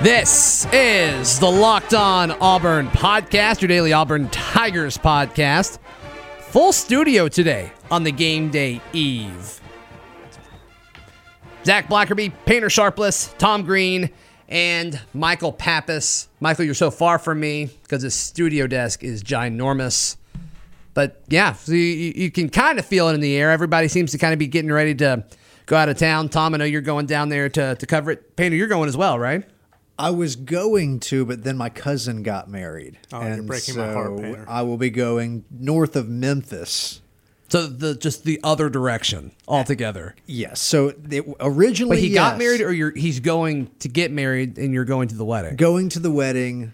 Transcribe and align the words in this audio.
This 0.00 0.64
is 0.72 1.40
the 1.40 1.50
Locked 1.50 1.92
On 1.92 2.30
Auburn 2.30 2.86
podcast, 2.86 3.60
your 3.60 3.66
daily 3.66 3.92
Auburn 3.92 4.28
Tigers 4.28 4.96
podcast. 4.96 5.80
Full 6.38 6.72
studio 6.72 7.26
today 7.26 7.72
on 7.90 8.04
the 8.04 8.12
game 8.12 8.48
day 8.48 8.80
eve. 8.92 9.60
Zac 11.64 11.88
Blackerby, 11.88 12.32
Painter 12.46 12.70
Sharpless, 12.70 13.34
Tom 13.38 13.64
Green, 13.64 14.10
and 14.48 15.00
Michael 15.14 15.52
Pappas. 15.52 16.28
Michael, 16.38 16.64
you're 16.64 16.74
so 16.74 16.92
far 16.92 17.18
from 17.18 17.40
me 17.40 17.68
because 17.82 18.02
this 18.02 18.14
studio 18.14 18.68
desk 18.68 19.02
is 19.02 19.24
ginormous. 19.24 20.16
But 20.94 21.24
yeah, 21.26 21.54
so 21.54 21.72
you, 21.72 22.12
you 22.14 22.30
can 22.30 22.50
kind 22.50 22.78
of 22.78 22.86
feel 22.86 23.08
it 23.08 23.14
in 23.14 23.20
the 23.20 23.36
air. 23.36 23.50
Everybody 23.50 23.88
seems 23.88 24.12
to 24.12 24.18
kind 24.18 24.32
of 24.32 24.38
be 24.38 24.46
getting 24.46 24.70
ready 24.70 24.94
to 24.94 25.24
go 25.68 25.76
out 25.76 25.88
of 25.88 25.96
town. 25.96 26.28
Tom, 26.28 26.54
I 26.54 26.56
know 26.56 26.64
you're 26.64 26.80
going 26.80 27.06
down 27.06 27.28
there 27.28 27.48
to, 27.50 27.76
to 27.76 27.86
cover 27.86 28.10
it. 28.10 28.34
Painter, 28.34 28.56
you're 28.56 28.68
going 28.68 28.88
as 28.88 28.96
well, 28.96 29.18
right? 29.18 29.44
I 29.98 30.10
was 30.10 30.34
going 30.36 31.00
to, 31.00 31.24
but 31.24 31.44
then 31.44 31.56
my 31.56 31.68
cousin 31.68 32.22
got 32.22 32.48
married. 32.48 32.98
Oh, 33.12 33.24
you're 33.24 33.42
breaking 33.42 33.76
my 33.76 33.92
heart, 33.92 34.20
Painter. 34.20 34.44
I 34.48 34.62
will 34.62 34.76
be 34.76 34.90
going 34.90 35.44
north 35.50 35.94
of 35.94 36.08
Memphis. 36.08 37.00
So 37.50 37.66
the 37.66 37.94
just 37.94 38.24
the 38.24 38.38
other 38.44 38.68
direction 38.68 39.32
altogether. 39.48 40.14
Yes. 40.26 40.60
So 40.60 40.92
it, 41.10 41.24
originally, 41.40 41.96
But 41.96 42.02
he 42.02 42.12
got 42.12 42.36
married, 42.38 42.60
or 42.60 42.72
you're 42.72 42.94
he's 42.94 43.20
going 43.20 43.70
to 43.78 43.88
get 43.88 44.12
married, 44.12 44.58
and 44.58 44.74
you're 44.74 44.84
going 44.84 45.08
to 45.08 45.16
the 45.16 45.24
wedding. 45.24 45.56
going 45.56 45.88
to 45.90 45.98
the 45.98 46.10
wedding 46.10 46.72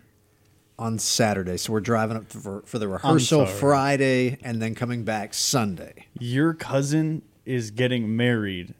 on 0.76 0.98
Saturday. 0.98 1.56
So 1.58 1.72
we're 1.72 1.80
driving 1.80 2.16
up 2.16 2.26
for, 2.30 2.62
for 2.66 2.80
the 2.80 2.88
rehearsal. 2.88 3.46
Friday 3.46 4.38
and 4.42 4.60
then 4.60 4.74
coming 4.74 5.04
back 5.04 5.32
Sunday. 5.32 6.06
Your 6.18 6.54
cousin 6.54 7.22
is 7.44 7.70
getting 7.70 8.16
married 8.16 8.74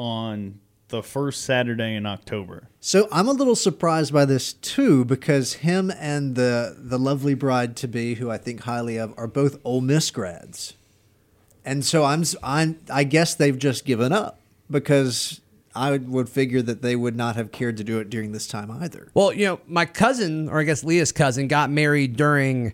on 0.00 0.58
the 0.88 1.02
first 1.02 1.42
Saturday 1.44 1.94
in 1.94 2.06
October. 2.06 2.68
So 2.80 3.06
I'm 3.12 3.28
a 3.28 3.32
little 3.32 3.54
surprised 3.54 4.12
by 4.12 4.24
this 4.24 4.54
too 4.54 5.04
because 5.04 5.52
him 5.54 5.92
and 6.00 6.34
the 6.34 6.74
the 6.78 6.98
lovely 6.98 7.34
bride 7.34 7.76
to 7.76 7.86
be, 7.88 8.14
who 8.14 8.30
I 8.30 8.38
think 8.38 8.62
highly 8.62 8.96
of, 8.96 9.12
are 9.18 9.26
both 9.28 9.58
Ole 9.62 9.82
Miss 9.82 10.10
grads, 10.10 10.72
and 11.64 11.84
so 11.84 12.04
I'm 12.04 12.22
s- 12.22 12.34
I'm 12.42 12.78
I 12.90 13.04
guess 13.04 13.34
they've 13.34 13.58
just 13.58 13.84
given 13.84 14.10
up 14.12 14.40
because 14.70 15.40
I 15.74 15.92
would- 15.92 16.08
would 16.08 16.28
figure 16.28 16.62
that 16.62 16.82
they 16.82 16.96
would 16.96 17.14
not 17.14 17.36
have 17.36 17.52
cared 17.52 17.76
to 17.76 17.84
do 17.84 18.00
it 18.00 18.10
during 18.10 18.32
this 18.32 18.48
time 18.48 18.70
either. 18.72 19.08
Well, 19.14 19.32
you 19.32 19.44
know, 19.44 19.60
my 19.68 19.84
cousin, 19.84 20.48
or 20.48 20.58
I 20.60 20.64
guess 20.64 20.82
Leah's 20.82 21.12
cousin, 21.12 21.46
got 21.46 21.70
married 21.70 22.16
during 22.16 22.72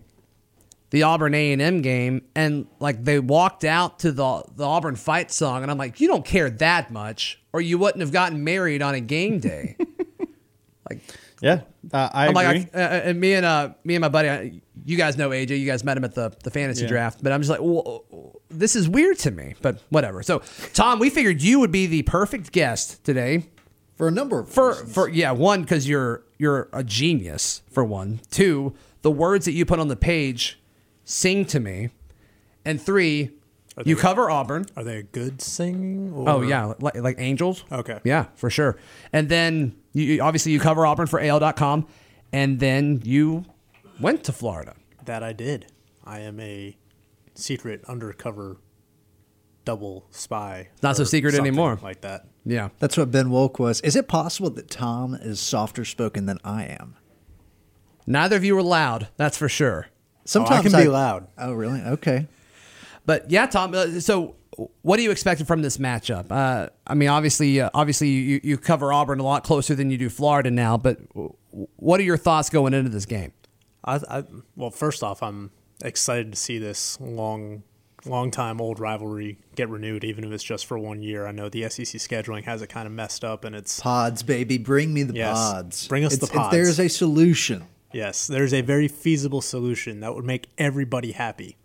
the 0.90 1.02
Auburn 1.02 1.34
A 1.34 1.52
and 1.52 1.60
M 1.60 1.82
game, 1.82 2.22
and 2.34 2.66
like 2.80 3.02
they 3.04 3.18
walked 3.18 3.64
out 3.64 3.98
to 4.00 4.12
the 4.12 4.44
the 4.54 4.64
Auburn 4.64 4.96
fight 4.96 5.30
song, 5.32 5.62
and 5.62 5.70
I'm 5.70 5.78
like, 5.78 6.00
you 6.00 6.08
don't 6.08 6.24
care 6.24 6.48
that 6.50 6.90
much, 6.90 7.40
or 7.52 7.60
you 7.60 7.78
wouldn't 7.78 8.00
have 8.00 8.12
gotten 8.12 8.44
married 8.44 8.82
on 8.82 8.94
a 8.94 9.00
game 9.00 9.38
day. 9.40 9.76
like, 10.90 11.00
Yeah, 11.40 11.62
uh, 11.92 12.08
I 12.12 12.26
I'm 12.28 12.36
agree. 12.36 12.42
like, 12.60 12.76
I, 12.76 12.80
uh, 12.82 12.88
and 13.04 13.20
me 13.20 13.34
and 13.34 13.44
uh, 13.46 13.70
me 13.84 13.94
and 13.94 14.00
my 14.02 14.08
buddy, 14.08 14.28
I- 14.30 14.60
you 14.84 14.96
guys 14.96 15.16
know 15.16 15.30
AJ. 15.30 15.58
You 15.58 15.66
guys 15.66 15.82
met 15.82 15.96
him 15.96 16.04
at 16.04 16.14
the 16.14 16.32
the 16.44 16.50
fantasy 16.50 16.82
Yeah. 16.82 16.88
draft, 16.88 17.22
but 17.22 17.32
I'm 17.32 17.40
just 17.40 17.50
like, 17.50 17.60
well, 17.60 18.04
this 18.48 18.76
is 18.76 18.88
weird 18.88 19.18
to 19.20 19.30
me, 19.32 19.54
but 19.60 19.80
whatever. 19.90 20.22
So, 20.22 20.42
Tom, 20.74 21.00
we 21.00 21.10
figured 21.10 21.42
you 21.42 21.58
would 21.60 21.72
be 21.72 21.86
the 21.86 22.02
perfect 22.02 22.52
guest 22.52 23.02
today 23.04 23.48
For 23.96 24.06
a 24.06 24.12
number 24.12 24.38
of 24.40 24.48
for 24.48 24.68
reasons. 24.70 24.94
for 24.94 25.08
yeah, 25.08 25.32
one 25.32 25.62
because 25.62 25.88
you're 25.88 26.22
you're 26.38 26.68
a 26.72 26.84
genius 26.84 27.62
for 27.72 27.82
one. 27.84 28.20
Two, 28.30 28.74
the 29.02 29.10
words 29.10 29.44
that 29.46 29.52
you 29.52 29.64
put 29.66 29.80
on 29.80 29.88
the 29.88 29.96
page 29.96 30.60
sing 31.06 31.46
to 31.46 31.58
me, 31.60 31.88
and 32.66 32.80
three, 32.82 33.30
you 33.86 33.94
they- 33.94 34.00
cover 34.02 34.28
Auburn. 34.28 34.66
Are 34.76 34.84
they 34.84 34.98
a 34.98 35.02
good 35.02 35.40
singing? 35.40 36.12
Or? 36.12 36.28
Oh 36.28 36.42
yeah, 36.42 36.74
like, 36.80 36.96
like 36.96 37.16
angels. 37.18 37.64
Okay. 37.72 38.00
Yeah, 38.04 38.26
for 38.34 38.50
sure. 38.50 38.76
And 39.14 39.30
then 39.30 39.74
you 39.94 40.04
you- 40.04 40.22
obviously 40.22 40.52
you 40.52 40.60
cover 40.60 40.84
Auburn 40.84 41.06
for 41.06 41.18
AL.com, 41.20 41.86
and 42.32 42.60
then 42.60 43.00
you 43.04 43.44
went 44.00 44.24
to 44.24 44.32
Florida. 44.32 44.74
That 45.06 45.22
I 45.22 45.32
did. 45.32 45.66
I 46.04 46.20
am 46.20 46.38
a 46.40 46.76
secret 47.34 47.82
undercover 47.88 48.58
double 49.64 50.06
spy. 50.10 50.68
Not 50.82 50.96
so 50.96 51.04
secret 51.04 51.34
anymore. 51.34 51.78
Like 51.82 52.00
that. 52.02 52.26
Yeah. 52.44 52.68
That's 52.78 52.96
what 52.96 53.10
Ben 53.10 53.26
Wolk 53.26 53.58
was. 53.58 53.80
Is 53.80 53.96
it 53.96 54.06
possible 54.06 54.48
that 54.50 54.70
Tom 54.70 55.14
is 55.14 55.40
softer 55.40 55.84
spoken 55.84 56.26
than 56.26 56.38
I 56.44 56.64
am? 56.64 56.96
Neither 58.06 58.36
of 58.36 58.44
you 58.44 58.56
are 58.56 58.62
loud, 58.62 59.08
that's 59.16 59.36
for 59.36 59.48
sure. 59.48 59.88
Sometimes 60.26 60.74
I 60.74 60.78
can 60.78 60.86
be 60.86 60.90
loud. 60.90 61.28
Oh, 61.38 61.52
really? 61.52 61.80
Okay. 61.80 62.26
But 63.04 63.30
yeah, 63.30 63.46
Tom. 63.46 63.72
Uh, 63.74 64.00
so, 64.00 64.34
what 64.82 64.98
are 64.98 65.02
you 65.02 65.10
expecting 65.10 65.46
from 65.46 65.62
this 65.62 65.78
matchup? 65.78 66.26
Uh, 66.30 66.68
I 66.86 66.94
mean, 66.94 67.08
obviously, 67.08 67.60
uh, 67.60 67.70
obviously, 67.72 68.08
you, 68.08 68.40
you 68.42 68.58
cover 68.58 68.92
Auburn 68.92 69.20
a 69.20 69.22
lot 69.22 69.44
closer 69.44 69.74
than 69.74 69.90
you 69.90 69.98
do 69.98 70.08
Florida 70.08 70.50
now. 70.50 70.76
But 70.76 70.98
what 71.76 72.00
are 72.00 72.02
your 72.04 72.16
thoughts 72.16 72.50
going 72.50 72.74
into 72.74 72.90
this 72.90 73.06
game? 73.06 73.32
I, 73.84 74.00
I 74.10 74.24
well, 74.56 74.70
first 74.70 75.02
off, 75.04 75.22
I'm 75.22 75.50
excited 75.84 76.32
to 76.32 76.36
see 76.38 76.58
this 76.58 76.98
long, 77.00 77.62
long 78.04 78.32
time 78.32 78.60
old 78.60 78.80
rivalry 78.80 79.38
get 79.54 79.68
renewed, 79.68 80.02
even 80.02 80.24
if 80.24 80.32
it's 80.32 80.42
just 80.42 80.66
for 80.66 80.76
one 80.78 81.02
year. 81.02 81.26
I 81.26 81.30
know 81.32 81.48
the 81.48 81.68
SEC 81.68 82.00
scheduling 82.00 82.42
has 82.44 82.62
it 82.62 82.66
kind 82.68 82.86
of 82.86 82.92
messed 82.92 83.24
up, 83.24 83.44
and 83.44 83.54
it's 83.54 83.78
Pods, 83.78 84.24
baby. 84.24 84.58
Bring 84.58 84.92
me 84.92 85.04
the 85.04 85.14
Yes. 85.14 85.36
pods. 85.36 85.86
Bring 85.86 86.04
us 86.04 86.14
It's- 86.14 86.28
the 86.28 86.32
it's- 86.34 86.44
pods. 86.46 86.52
There's 86.56 86.80
a 86.80 86.88
solution. 86.88 87.66
Yes, 87.92 88.26
there's 88.26 88.52
a 88.52 88.60
very 88.60 88.88
feasible 88.88 89.40
solution 89.40 90.00
that 90.00 90.14
would 90.14 90.24
make 90.24 90.48
everybody 90.58 91.12
happy. 91.12 91.56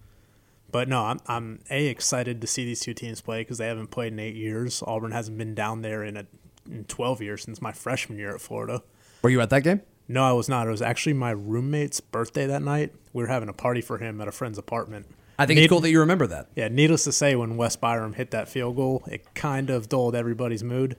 But 0.71 0.87
no, 0.87 1.03
I'm 1.03 1.19
I'm 1.27 1.59
a 1.69 1.87
excited 1.87 2.39
to 2.41 2.47
see 2.47 2.63
these 2.63 2.79
two 2.79 2.93
teams 2.93 3.19
play 3.21 3.41
because 3.41 3.57
they 3.57 3.67
haven't 3.67 3.87
played 3.87 4.13
in 4.13 4.19
eight 4.19 4.35
years. 4.35 4.81
Auburn 4.87 5.11
hasn't 5.11 5.37
been 5.37 5.53
down 5.53 5.81
there 5.81 6.03
in 6.03 6.15
a 6.17 6.25
in 6.69 6.85
12 6.85 7.21
years 7.21 7.41
since 7.43 7.61
my 7.61 7.71
freshman 7.73 8.17
year 8.17 8.33
at 8.35 8.39
Florida. 8.41 8.81
Were 9.21 9.29
you 9.29 9.41
at 9.41 9.49
that 9.49 9.63
game? 9.63 9.81
No, 10.07 10.23
I 10.23 10.31
was 10.31 10.47
not. 10.47 10.67
It 10.67 10.71
was 10.71 10.81
actually 10.81 11.13
my 11.13 11.31
roommate's 11.31 11.99
birthday 11.99 12.45
that 12.45 12.61
night. 12.61 12.93
We 13.13 13.23
were 13.23 13.27
having 13.29 13.49
a 13.49 13.53
party 13.53 13.81
for 13.81 13.97
him 13.97 14.21
at 14.21 14.27
a 14.27 14.31
friend's 14.31 14.57
apartment. 14.57 15.07
I 15.39 15.45
think 15.45 15.57
Need- 15.57 15.63
it's 15.65 15.69
cool 15.71 15.79
that 15.81 15.89
you 15.89 15.99
remember 15.99 16.27
that. 16.27 16.49
Yeah, 16.55 16.67
needless 16.67 17.03
to 17.05 17.11
say, 17.11 17.35
when 17.35 17.57
Wes 17.57 17.75
Byrum 17.75 18.13
hit 18.15 18.29
that 18.31 18.47
field 18.47 18.75
goal, 18.75 19.03
it 19.07 19.33
kind 19.33 19.69
of 19.71 19.89
dulled 19.89 20.13
everybody's 20.15 20.63
mood. 20.63 20.97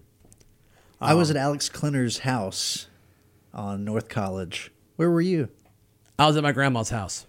I 1.01 1.13
Um, 1.13 1.19
was 1.19 1.31
at 1.31 1.37
Alex 1.37 1.69
Klinner's 1.69 2.19
house 2.21 2.89
on 3.55 3.85
North 3.85 4.09
College. 4.09 4.72
Where 4.97 5.11
were 5.11 5.21
you? 5.21 5.49
I 6.19 6.27
was 6.27 6.37
at 6.37 6.43
my 6.43 6.53
grandma's 6.53 6.91
house. 6.91 7.27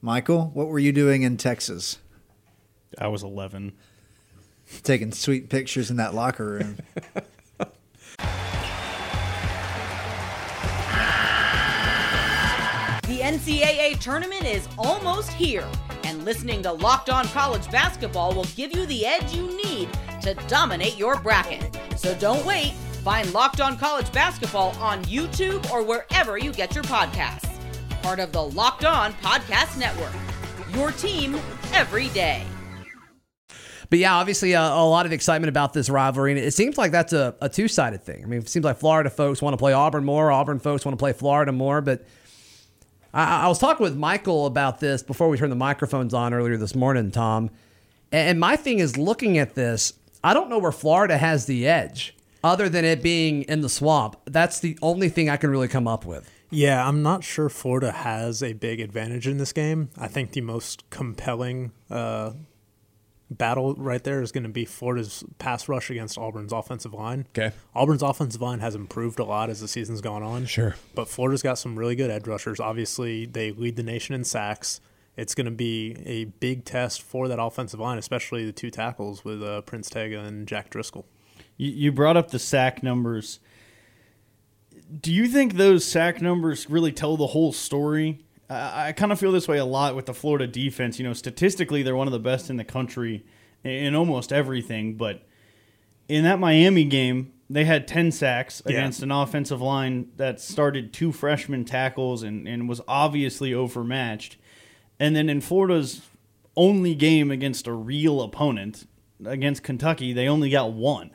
Michael, 0.00 0.50
what 0.54 0.68
were 0.68 0.78
you 0.78 0.92
doing 0.92 1.22
in 1.22 1.36
Texas? 1.36 1.98
I 2.98 3.08
was 3.08 3.22
11. 3.22 3.72
Taking 4.82 5.12
sweet 5.12 5.48
pictures 5.48 5.90
in 5.90 5.96
that 5.96 6.14
locker 6.14 6.46
room. 6.46 6.78
The 13.08 13.20
NCAA 13.20 13.98
tournament 14.00 14.44
is 14.44 14.68
almost 14.76 15.30
here, 15.30 15.66
and 16.04 16.24
listening 16.26 16.62
to 16.62 16.72
Locked 16.72 17.08
On 17.08 17.26
College 17.28 17.68
Basketball 17.70 18.34
will 18.34 18.44
give 18.54 18.76
you 18.76 18.84
the 18.84 19.06
edge 19.06 19.34
you 19.34 19.46
need 19.64 19.88
to 20.20 20.34
dominate 20.46 20.96
your 20.98 21.18
bracket. 21.18 21.76
So 21.96 22.14
don't 22.16 22.44
wait. 22.44 22.74
Find 23.02 23.32
Locked 23.32 23.60
On 23.60 23.76
College 23.78 24.12
Basketball 24.12 24.70
on 24.80 25.04
YouTube 25.04 25.70
or 25.70 25.82
wherever 25.82 26.36
you 26.36 26.52
get 26.52 26.74
your 26.74 26.84
podcasts. 26.84 27.48
Part 28.02 28.18
of 28.18 28.32
the 28.32 28.42
Locked 28.42 28.84
On 28.84 29.12
Podcast 29.14 29.78
Network. 29.78 30.12
Your 30.74 30.92
team 30.92 31.38
every 31.72 32.08
day. 32.08 32.44
But 33.90 33.98
yeah, 34.00 34.16
obviously 34.16 34.54
uh, 34.54 34.62
a 34.62 34.84
lot 34.84 35.06
of 35.06 35.12
excitement 35.12 35.48
about 35.48 35.72
this 35.72 35.88
rivalry, 35.88 36.32
and 36.32 36.40
it 36.40 36.52
seems 36.52 36.76
like 36.76 36.92
that's 36.92 37.12
a, 37.14 37.34
a 37.40 37.48
two 37.48 37.68
sided 37.68 38.02
thing. 38.02 38.22
I 38.22 38.26
mean, 38.26 38.40
it 38.40 38.48
seems 38.48 38.64
like 38.64 38.78
Florida 38.78 39.08
folks 39.08 39.40
want 39.40 39.54
to 39.54 39.58
play 39.58 39.72
Auburn 39.72 40.04
more, 40.04 40.30
Auburn 40.30 40.58
folks 40.58 40.84
want 40.84 40.92
to 40.98 41.02
play 41.02 41.14
Florida 41.14 41.52
more. 41.52 41.80
But 41.80 42.04
I, 43.14 43.44
I 43.44 43.48
was 43.48 43.58
talking 43.58 43.82
with 43.82 43.96
Michael 43.96 44.44
about 44.44 44.80
this 44.80 45.02
before 45.02 45.30
we 45.30 45.38
turned 45.38 45.52
the 45.52 45.56
microphones 45.56 46.12
on 46.12 46.34
earlier 46.34 46.58
this 46.58 46.74
morning, 46.74 47.10
Tom. 47.10 47.50
And 48.12 48.38
my 48.38 48.56
thing 48.56 48.78
is 48.78 48.98
looking 48.98 49.38
at 49.38 49.54
this, 49.54 49.94
I 50.22 50.34
don't 50.34 50.50
know 50.50 50.58
where 50.58 50.72
Florida 50.72 51.16
has 51.16 51.46
the 51.46 51.66
edge. 51.66 52.14
Other 52.42 52.68
than 52.68 52.84
it 52.84 53.02
being 53.02 53.42
in 53.42 53.60
the 53.60 53.68
swamp. 53.68 54.16
That's 54.24 54.60
the 54.60 54.78
only 54.82 55.08
thing 55.08 55.28
I 55.28 55.36
can 55.36 55.50
really 55.50 55.68
come 55.68 55.88
up 55.88 56.04
with. 56.04 56.30
Yeah, 56.50 56.86
I'm 56.86 57.02
not 57.02 57.24
sure 57.24 57.48
Florida 57.48 57.92
has 57.92 58.42
a 58.42 58.54
big 58.54 58.80
advantage 58.80 59.26
in 59.26 59.38
this 59.38 59.52
game. 59.52 59.90
I 59.98 60.08
think 60.08 60.32
the 60.32 60.40
most 60.40 60.88
compelling 60.88 61.72
uh, 61.90 62.32
battle 63.30 63.74
right 63.74 64.02
there 64.02 64.22
is 64.22 64.32
going 64.32 64.44
to 64.44 64.48
be 64.48 64.64
Florida's 64.64 65.24
pass 65.38 65.68
rush 65.68 65.90
against 65.90 66.16
Auburn's 66.16 66.52
offensive 66.52 66.94
line. 66.94 67.26
Okay. 67.36 67.54
Auburn's 67.74 68.02
offensive 68.02 68.40
line 68.40 68.60
has 68.60 68.74
improved 68.74 69.18
a 69.18 69.24
lot 69.24 69.50
as 69.50 69.60
the 69.60 69.68
season's 69.68 70.00
gone 70.00 70.22
on. 70.22 70.46
Sure. 70.46 70.76
But 70.94 71.08
Florida's 71.08 71.42
got 71.42 71.58
some 71.58 71.78
really 71.78 71.96
good 71.96 72.10
edge 72.10 72.26
rushers. 72.26 72.60
Obviously, 72.60 73.26
they 73.26 73.52
lead 73.52 73.76
the 73.76 73.82
nation 73.82 74.14
in 74.14 74.24
sacks. 74.24 74.80
It's 75.18 75.34
going 75.34 75.46
to 75.46 75.50
be 75.50 75.96
a 76.06 76.26
big 76.26 76.64
test 76.64 77.02
for 77.02 77.28
that 77.28 77.42
offensive 77.42 77.80
line, 77.80 77.98
especially 77.98 78.46
the 78.46 78.52
two 78.52 78.70
tackles 78.70 79.24
with 79.24 79.42
uh, 79.42 79.62
Prince 79.62 79.90
Tega 79.90 80.20
and 80.20 80.46
Jack 80.46 80.70
Driscoll. 80.70 81.06
You, 81.58 81.70
you 81.70 81.92
brought 81.92 82.16
up 82.16 82.30
the 82.30 82.38
sack 82.38 82.82
numbers. 82.82 83.40
Do 85.00 85.12
you 85.12 85.26
think 85.26 85.54
those 85.54 85.84
sack 85.84 86.22
numbers 86.22 86.70
really 86.70 86.92
tell 86.92 87.18
the 87.18 87.26
whole 87.26 87.52
story? 87.52 88.24
I, 88.48 88.88
I 88.88 88.92
kind 88.92 89.12
of 89.12 89.20
feel 89.20 89.32
this 89.32 89.46
way 89.46 89.58
a 89.58 89.64
lot 89.66 89.94
with 89.94 90.06
the 90.06 90.14
Florida 90.14 90.46
defense. 90.46 90.98
You 90.98 91.04
know, 91.06 91.12
statistically, 91.12 91.82
they're 91.82 91.96
one 91.96 92.08
of 92.08 92.12
the 92.12 92.18
best 92.18 92.48
in 92.48 92.56
the 92.56 92.64
country 92.64 93.26
in 93.62 93.94
almost 93.94 94.32
everything. 94.32 94.94
But 94.94 95.26
in 96.08 96.24
that 96.24 96.38
Miami 96.38 96.84
game, 96.84 97.32
they 97.50 97.64
had 97.64 97.86
10 97.86 98.12
sacks 98.12 98.62
Yeah. 98.64 98.72
against 98.78 99.02
an 99.02 99.10
offensive 99.10 99.60
line 99.60 100.08
that 100.16 100.40
started 100.40 100.92
two 100.92 101.12
freshman 101.12 101.64
tackles 101.64 102.22
and, 102.22 102.46
and 102.48 102.68
was 102.68 102.80
obviously 102.88 103.52
overmatched. 103.52 104.36
And 105.00 105.14
then 105.14 105.28
in 105.28 105.40
Florida's 105.40 106.02
only 106.56 106.94
game 106.94 107.30
against 107.30 107.66
a 107.66 107.72
real 107.72 108.20
opponent, 108.22 108.86
against 109.24 109.62
Kentucky, 109.62 110.12
they 110.12 110.28
only 110.28 110.50
got 110.50 110.72
one. 110.72 111.10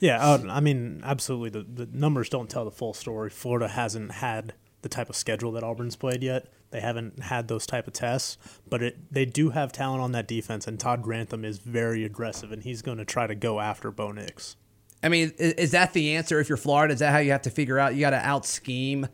Yeah, 0.00 0.38
I 0.48 0.60
mean, 0.60 1.02
absolutely. 1.04 1.50
The, 1.50 1.84
the 1.84 1.88
numbers 1.96 2.28
don't 2.28 2.48
tell 2.50 2.64
the 2.64 2.70
full 2.70 2.94
story. 2.94 3.30
Florida 3.30 3.68
hasn't 3.68 4.12
had 4.12 4.54
the 4.82 4.88
type 4.88 5.10
of 5.10 5.16
schedule 5.16 5.52
that 5.52 5.62
Auburn's 5.62 5.94
played 5.94 6.22
yet. 6.22 6.46
They 6.70 6.80
haven't 6.80 7.22
had 7.24 7.48
those 7.48 7.66
type 7.66 7.86
of 7.86 7.92
tests, 7.92 8.38
but 8.68 8.82
it, 8.82 9.12
they 9.12 9.26
do 9.26 9.50
have 9.50 9.72
talent 9.72 10.02
on 10.02 10.12
that 10.12 10.26
defense, 10.26 10.66
and 10.66 10.80
Todd 10.80 11.02
Grantham 11.02 11.44
is 11.44 11.58
very 11.58 12.04
aggressive, 12.04 12.50
and 12.50 12.62
he's 12.62 12.80
going 12.80 12.96
to 12.98 13.04
try 13.04 13.26
to 13.26 13.34
go 13.34 13.60
after 13.60 13.90
Bo 13.90 14.12
Nix. 14.12 14.56
I 15.02 15.08
mean, 15.08 15.32
i- 15.38 15.54
is 15.58 15.72
that 15.72 15.92
the 15.92 16.16
answer 16.16 16.40
if 16.40 16.48
you're 16.48 16.56
Florida? 16.56 16.94
Is 16.94 17.00
that 17.00 17.12
how 17.12 17.18
you 17.18 17.32
have 17.32 17.42
to 17.42 17.50
figure 17.50 17.78
out? 17.78 17.94
You 17.94 18.00
got 18.00 18.10
to 18.10 18.26
out 18.26 18.46
scheme 18.46 19.08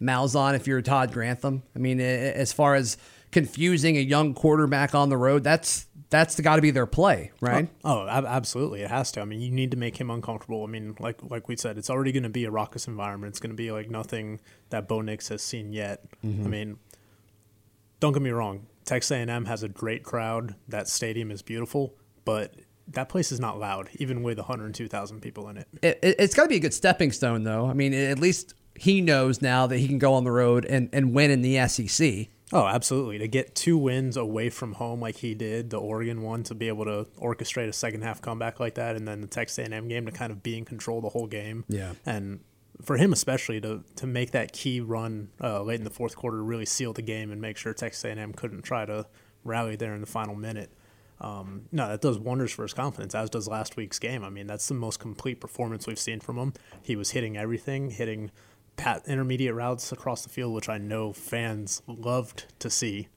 Malzahn 0.00 0.54
if 0.54 0.66
you're 0.66 0.82
Todd 0.82 1.12
Grantham. 1.12 1.62
I 1.74 1.78
mean, 1.78 2.00
as 2.00 2.52
far 2.52 2.74
as 2.74 2.98
confusing 3.32 3.96
a 3.96 4.00
young 4.00 4.34
quarterback 4.34 4.94
on 4.94 5.08
the 5.08 5.16
road, 5.16 5.44
that's 5.44 5.85
that's 6.10 6.38
got 6.40 6.56
to 6.56 6.62
be 6.62 6.70
their 6.70 6.86
play, 6.86 7.32
uh, 7.34 7.46
right? 7.46 7.68
Oh, 7.84 8.06
ab- 8.06 8.24
absolutely, 8.24 8.82
it 8.82 8.90
has 8.90 9.12
to. 9.12 9.20
I 9.20 9.24
mean, 9.24 9.40
you 9.40 9.50
need 9.50 9.70
to 9.72 9.76
make 9.76 9.96
him 9.96 10.10
uncomfortable. 10.10 10.64
I 10.64 10.66
mean, 10.66 10.96
like 10.98 11.18
like 11.22 11.48
we 11.48 11.56
said, 11.56 11.78
it's 11.78 11.90
already 11.90 12.12
going 12.12 12.22
to 12.22 12.28
be 12.28 12.44
a 12.44 12.50
raucous 12.50 12.86
environment. 12.86 13.32
It's 13.32 13.40
going 13.40 13.50
to 13.50 13.56
be 13.56 13.72
like 13.72 13.90
nothing 13.90 14.40
that 14.70 14.88
Bo 14.88 15.00
Nix 15.00 15.28
has 15.28 15.42
seen 15.42 15.72
yet. 15.72 16.04
Mm-hmm. 16.24 16.44
I 16.44 16.48
mean, 16.48 16.78
don't 18.00 18.12
get 18.12 18.22
me 18.22 18.30
wrong. 18.30 18.66
Texas 18.84 19.10
A&M 19.10 19.46
has 19.46 19.62
a 19.62 19.68
great 19.68 20.04
crowd. 20.04 20.54
That 20.68 20.88
stadium 20.88 21.32
is 21.32 21.42
beautiful, 21.42 21.94
but 22.24 22.54
that 22.88 23.08
place 23.08 23.32
is 23.32 23.40
not 23.40 23.58
loud, 23.58 23.88
even 23.94 24.22
with 24.22 24.38
102,000 24.38 25.20
people 25.20 25.48
in 25.48 25.56
it. 25.56 25.68
It, 25.82 25.98
it, 26.02 26.16
it's 26.20 26.34
got 26.34 26.44
to 26.44 26.48
be 26.48 26.56
a 26.56 26.60
good 26.60 26.74
stepping 26.74 27.10
stone, 27.10 27.42
though. 27.42 27.66
I 27.66 27.72
mean, 27.72 27.92
at 27.92 28.20
least 28.20 28.54
he 28.76 29.00
knows 29.00 29.42
now 29.42 29.66
that 29.66 29.78
he 29.78 29.88
can 29.88 29.98
go 29.98 30.14
on 30.14 30.24
the 30.24 30.30
road 30.30 30.64
and, 30.64 30.88
and 30.92 31.12
win 31.12 31.30
in 31.30 31.42
the 31.42 31.66
SEC. 31.68 32.28
Oh, 32.52 32.66
absolutely. 32.66 33.18
To 33.18 33.26
get 33.26 33.54
two 33.54 33.76
wins 33.76 34.16
away 34.16 34.50
from 34.50 34.74
home 34.74 35.00
like 35.00 35.16
he 35.16 35.34
did, 35.34 35.70
the 35.70 35.78
Oregon 35.78 36.22
one, 36.22 36.44
to 36.44 36.54
be 36.54 36.68
able 36.68 36.84
to 36.84 37.06
orchestrate 37.18 37.68
a 37.68 37.72
second 37.72 38.02
half 38.02 38.22
comeback 38.22 38.60
like 38.60 38.74
that, 38.74 38.94
and 38.94 39.06
then 39.06 39.20
the 39.20 39.26
Texas 39.26 39.58
A&M 39.58 39.88
game 39.88 40.06
to 40.06 40.12
kind 40.12 40.30
of 40.30 40.42
be 40.42 40.56
in 40.56 40.64
control 40.64 41.00
the 41.00 41.08
whole 41.08 41.26
game. 41.26 41.64
Yeah. 41.68 41.94
And 42.04 42.40
for 42.82 42.98
him 42.98 43.12
especially 43.12 43.60
to 43.60 43.82
to 43.96 44.06
make 44.06 44.32
that 44.32 44.52
key 44.52 44.80
run 44.80 45.30
uh, 45.42 45.62
late 45.62 45.78
in 45.78 45.84
the 45.84 45.90
fourth 45.90 46.14
quarter, 46.14 46.36
to 46.36 46.42
really 46.42 46.66
seal 46.66 46.92
the 46.92 47.02
game 47.02 47.32
and 47.32 47.40
make 47.40 47.56
sure 47.56 47.72
Texas 47.72 48.04
A&M 48.04 48.32
couldn't 48.32 48.62
try 48.62 48.84
to 48.84 49.06
rally 49.44 49.76
there 49.76 49.94
in 49.94 50.00
the 50.00 50.06
final 50.06 50.34
minute. 50.34 50.70
Um, 51.18 51.62
no, 51.72 51.88
that 51.88 52.02
does 52.02 52.18
wonders 52.18 52.52
for 52.52 52.62
his 52.62 52.74
confidence, 52.74 53.14
as 53.14 53.30
does 53.30 53.48
last 53.48 53.76
week's 53.76 53.98
game. 53.98 54.22
I 54.22 54.28
mean, 54.28 54.46
that's 54.46 54.68
the 54.68 54.74
most 54.74 55.00
complete 55.00 55.40
performance 55.40 55.86
we've 55.86 55.98
seen 55.98 56.20
from 56.20 56.36
him. 56.36 56.52
He 56.82 56.94
was 56.94 57.12
hitting 57.12 57.36
everything, 57.38 57.90
hitting 57.90 58.30
pat 58.76 59.02
intermediate 59.06 59.54
routes 59.54 59.92
across 59.92 60.22
the 60.22 60.28
field, 60.28 60.54
which 60.54 60.68
I 60.68 60.78
know 60.78 61.12
fans 61.12 61.82
loved 61.86 62.44
to 62.60 62.70
see. 62.70 63.08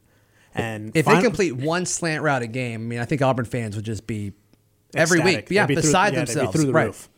And 0.55 0.91
If 0.95 1.05
fin- 1.05 1.15
they 1.15 1.21
complete 1.21 1.51
one 1.55 1.85
slant 1.85 2.23
route 2.23 2.41
a 2.41 2.47
game, 2.47 2.81
I 2.81 2.83
mean, 2.85 2.99
I 2.99 3.05
think 3.05 3.21
Auburn 3.21 3.45
fans 3.45 3.75
would 3.75 3.85
just 3.85 4.07
be 4.07 4.33
every 4.95 5.19
ecstatic. 5.19 5.49
week, 5.49 5.55
yeah, 5.55 5.63
They'd 5.65 5.75
be 5.75 5.81
through- 5.81 5.89
beside 5.89 6.13
yeah, 6.13 6.21
be 6.21 6.25
themselves, 6.25 6.55
through 6.55 6.65
the 6.65 6.73
right? 6.73 6.85
roof. 6.87 7.09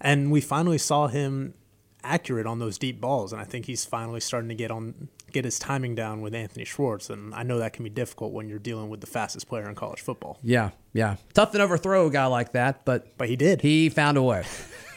And 0.00 0.30
we 0.32 0.40
finally 0.40 0.78
saw 0.78 1.06
him 1.08 1.54
accurate 2.02 2.46
on 2.46 2.58
those 2.58 2.78
deep 2.78 3.00
balls, 3.00 3.32
and 3.32 3.40
I 3.40 3.44
think 3.44 3.66
he's 3.66 3.84
finally 3.84 4.20
starting 4.20 4.48
to 4.48 4.54
get 4.54 4.70
on 4.70 5.08
get 5.30 5.44
his 5.44 5.60
timing 5.60 5.94
down 5.94 6.22
with 6.22 6.34
Anthony 6.34 6.64
Schwartz. 6.64 7.08
And 7.08 7.32
I 7.36 7.44
know 7.44 7.58
that 7.60 7.72
can 7.72 7.84
be 7.84 7.90
difficult 7.90 8.32
when 8.32 8.48
you're 8.48 8.58
dealing 8.58 8.88
with 8.88 9.00
the 9.00 9.06
fastest 9.06 9.46
player 9.46 9.68
in 9.68 9.76
college 9.76 10.00
football. 10.00 10.38
Yeah, 10.42 10.70
yeah, 10.92 11.16
tough 11.34 11.52
to 11.52 11.60
overthrow 11.60 12.06
a 12.06 12.10
guy 12.10 12.26
like 12.26 12.52
that, 12.54 12.84
but 12.84 13.16
But 13.16 13.28
he 13.28 13.36
did. 13.36 13.60
he 13.60 13.88
found 13.90 14.16
a 14.16 14.22
way. 14.22 14.44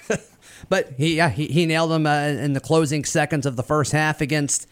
but 0.70 0.94
he, 0.98 1.16
yeah, 1.16 1.30
he, 1.30 1.48
he 1.48 1.66
nailed 1.66 1.92
them 1.92 2.06
uh, 2.06 2.28
in 2.28 2.54
the 2.54 2.60
closing 2.60 3.06
seconds 3.06 3.46
of 3.46 3.56
the 3.56 3.64
first 3.64 3.92
half 3.92 4.22
against. 4.22 4.68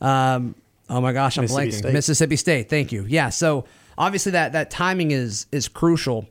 Um, 0.00 0.54
oh 0.88 1.00
my 1.00 1.12
gosh, 1.12 1.36
I'm 1.36 1.42
Mississippi 1.42 1.68
blanking. 1.68 1.78
State. 1.78 1.92
Mississippi 1.92 2.36
State. 2.36 2.68
Thank 2.68 2.92
you. 2.92 3.04
Yeah, 3.08 3.30
so 3.30 3.64
obviously 3.98 4.32
that 4.32 4.52
that 4.52 4.70
timing 4.70 5.10
is 5.10 5.46
is 5.52 5.68
crucial. 5.68 6.26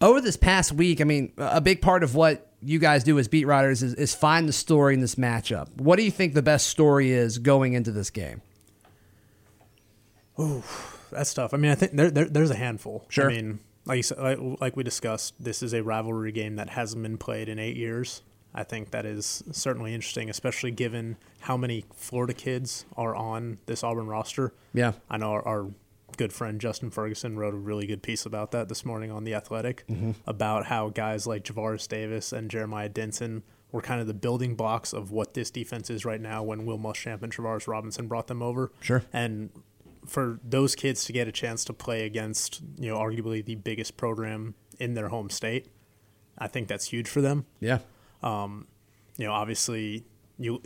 Over 0.00 0.20
this 0.20 0.36
past 0.36 0.72
week, 0.72 1.00
I 1.00 1.04
mean, 1.04 1.32
a 1.38 1.60
big 1.60 1.80
part 1.80 2.02
of 2.02 2.14
what 2.14 2.50
you 2.62 2.78
guys 2.78 3.04
do 3.04 3.18
as 3.18 3.28
beat 3.28 3.46
writers 3.46 3.82
is, 3.82 3.94
is 3.94 4.14
find 4.14 4.48
the 4.48 4.52
story 4.52 4.94
in 4.94 5.00
this 5.00 5.14
matchup. 5.14 5.68
What 5.76 5.96
do 5.96 6.02
you 6.02 6.10
think 6.10 6.34
the 6.34 6.42
best 6.42 6.66
story 6.66 7.12
is 7.12 7.38
going 7.38 7.72
into 7.72 7.92
this 7.92 8.10
game? 8.10 8.42
Oh, 10.36 10.62
that's 11.10 11.32
tough. 11.32 11.54
I 11.54 11.56
mean, 11.56 11.70
I 11.70 11.74
think 11.74 11.92
there, 11.92 12.10
there 12.10 12.26
there's 12.26 12.50
a 12.50 12.56
handful. 12.56 13.06
Sure. 13.08 13.30
I 13.30 13.34
mean, 13.34 13.58
like 13.86 13.96
you 13.96 14.02
said, 14.02 14.18
like, 14.18 14.38
like 14.60 14.76
we 14.76 14.82
discussed, 14.82 15.34
this 15.42 15.62
is 15.62 15.72
a 15.72 15.82
rivalry 15.82 16.32
game 16.32 16.56
that 16.56 16.70
hasn't 16.70 17.02
been 17.02 17.18
played 17.18 17.48
in 17.48 17.58
eight 17.58 17.76
years. 17.76 18.22
I 18.54 18.64
think 18.64 18.90
that 18.90 19.04
is 19.04 19.44
certainly 19.52 19.94
interesting, 19.94 20.30
especially 20.30 20.70
given 20.70 21.16
how 21.40 21.56
many 21.56 21.84
Florida 21.94 22.32
kids 22.32 22.86
are 22.96 23.14
on 23.14 23.58
this 23.66 23.84
Auburn 23.84 24.06
roster. 24.06 24.54
Yeah. 24.72 24.92
I 25.10 25.18
know 25.18 25.30
our, 25.32 25.46
our 25.46 25.70
good 26.16 26.32
friend 26.32 26.60
Justin 26.60 26.90
Ferguson 26.90 27.38
wrote 27.38 27.52
a 27.52 27.58
really 27.58 27.86
good 27.86 28.02
piece 28.02 28.24
about 28.24 28.52
that 28.52 28.68
this 28.68 28.84
morning 28.84 29.10
on 29.10 29.24
The 29.24 29.34
Athletic 29.34 29.84
mm-hmm. 29.88 30.12
about 30.26 30.66
how 30.66 30.88
guys 30.88 31.26
like 31.26 31.44
Javaris 31.44 31.86
Davis 31.86 32.32
and 32.32 32.50
Jeremiah 32.50 32.88
Dinson 32.88 33.42
were 33.72 33.82
kind 33.82 34.00
of 34.00 34.06
the 34.06 34.14
building 34.14 34.54
blocks 34.54 34.94
of 34.94 35.10
what 35.10 35.34
this 35.34 35.50
defense 35.50 35.90
is 35.90 36.04
right 36.04 36.20
now 36.20 36.42
when 36.42 36.64
Will 36.64 36.78
Muschamp 36.78 37.22
and 37.22 37.32
Travaris 37.32 37.68
Robinson 37.68 38.06
brought 38.06 38.26
them 38.26 38.40
over. 38.42 38.72
Sure. 38.80 39.02
And 39.12 39.50
for 40.06 40.40
those 40.42 40.74
kids 40.74 41.04
to 41.04 41.12
get 41.12 41.28
a 41.28 41.32
chance 41.32 41.64
to 41.66 41.72
play 41.72 42.04
against, 42.06 42.62
you 42.78 42.90
know, 42.90 42.98
arguably 42.98 43.44
the 43.44 43.56
biggest 43.56 43.96
program 43.96 44.54
in 44.78 44.94
their 44.94 45.08
home 45.08 45.30
state, 45.30 45.68
I 46.38 46.48
think 46.48 46.68
that's 46.68 46.86
huge 46.86 47.08
for 47.08 47.20
them 47.20 47.46
Yeah. 47.60 47.78
Um, 48.22 48.66
you 49.16 49.26
know, 49.26 49.32
obviously 49.32 50.04
you 50.38 50.62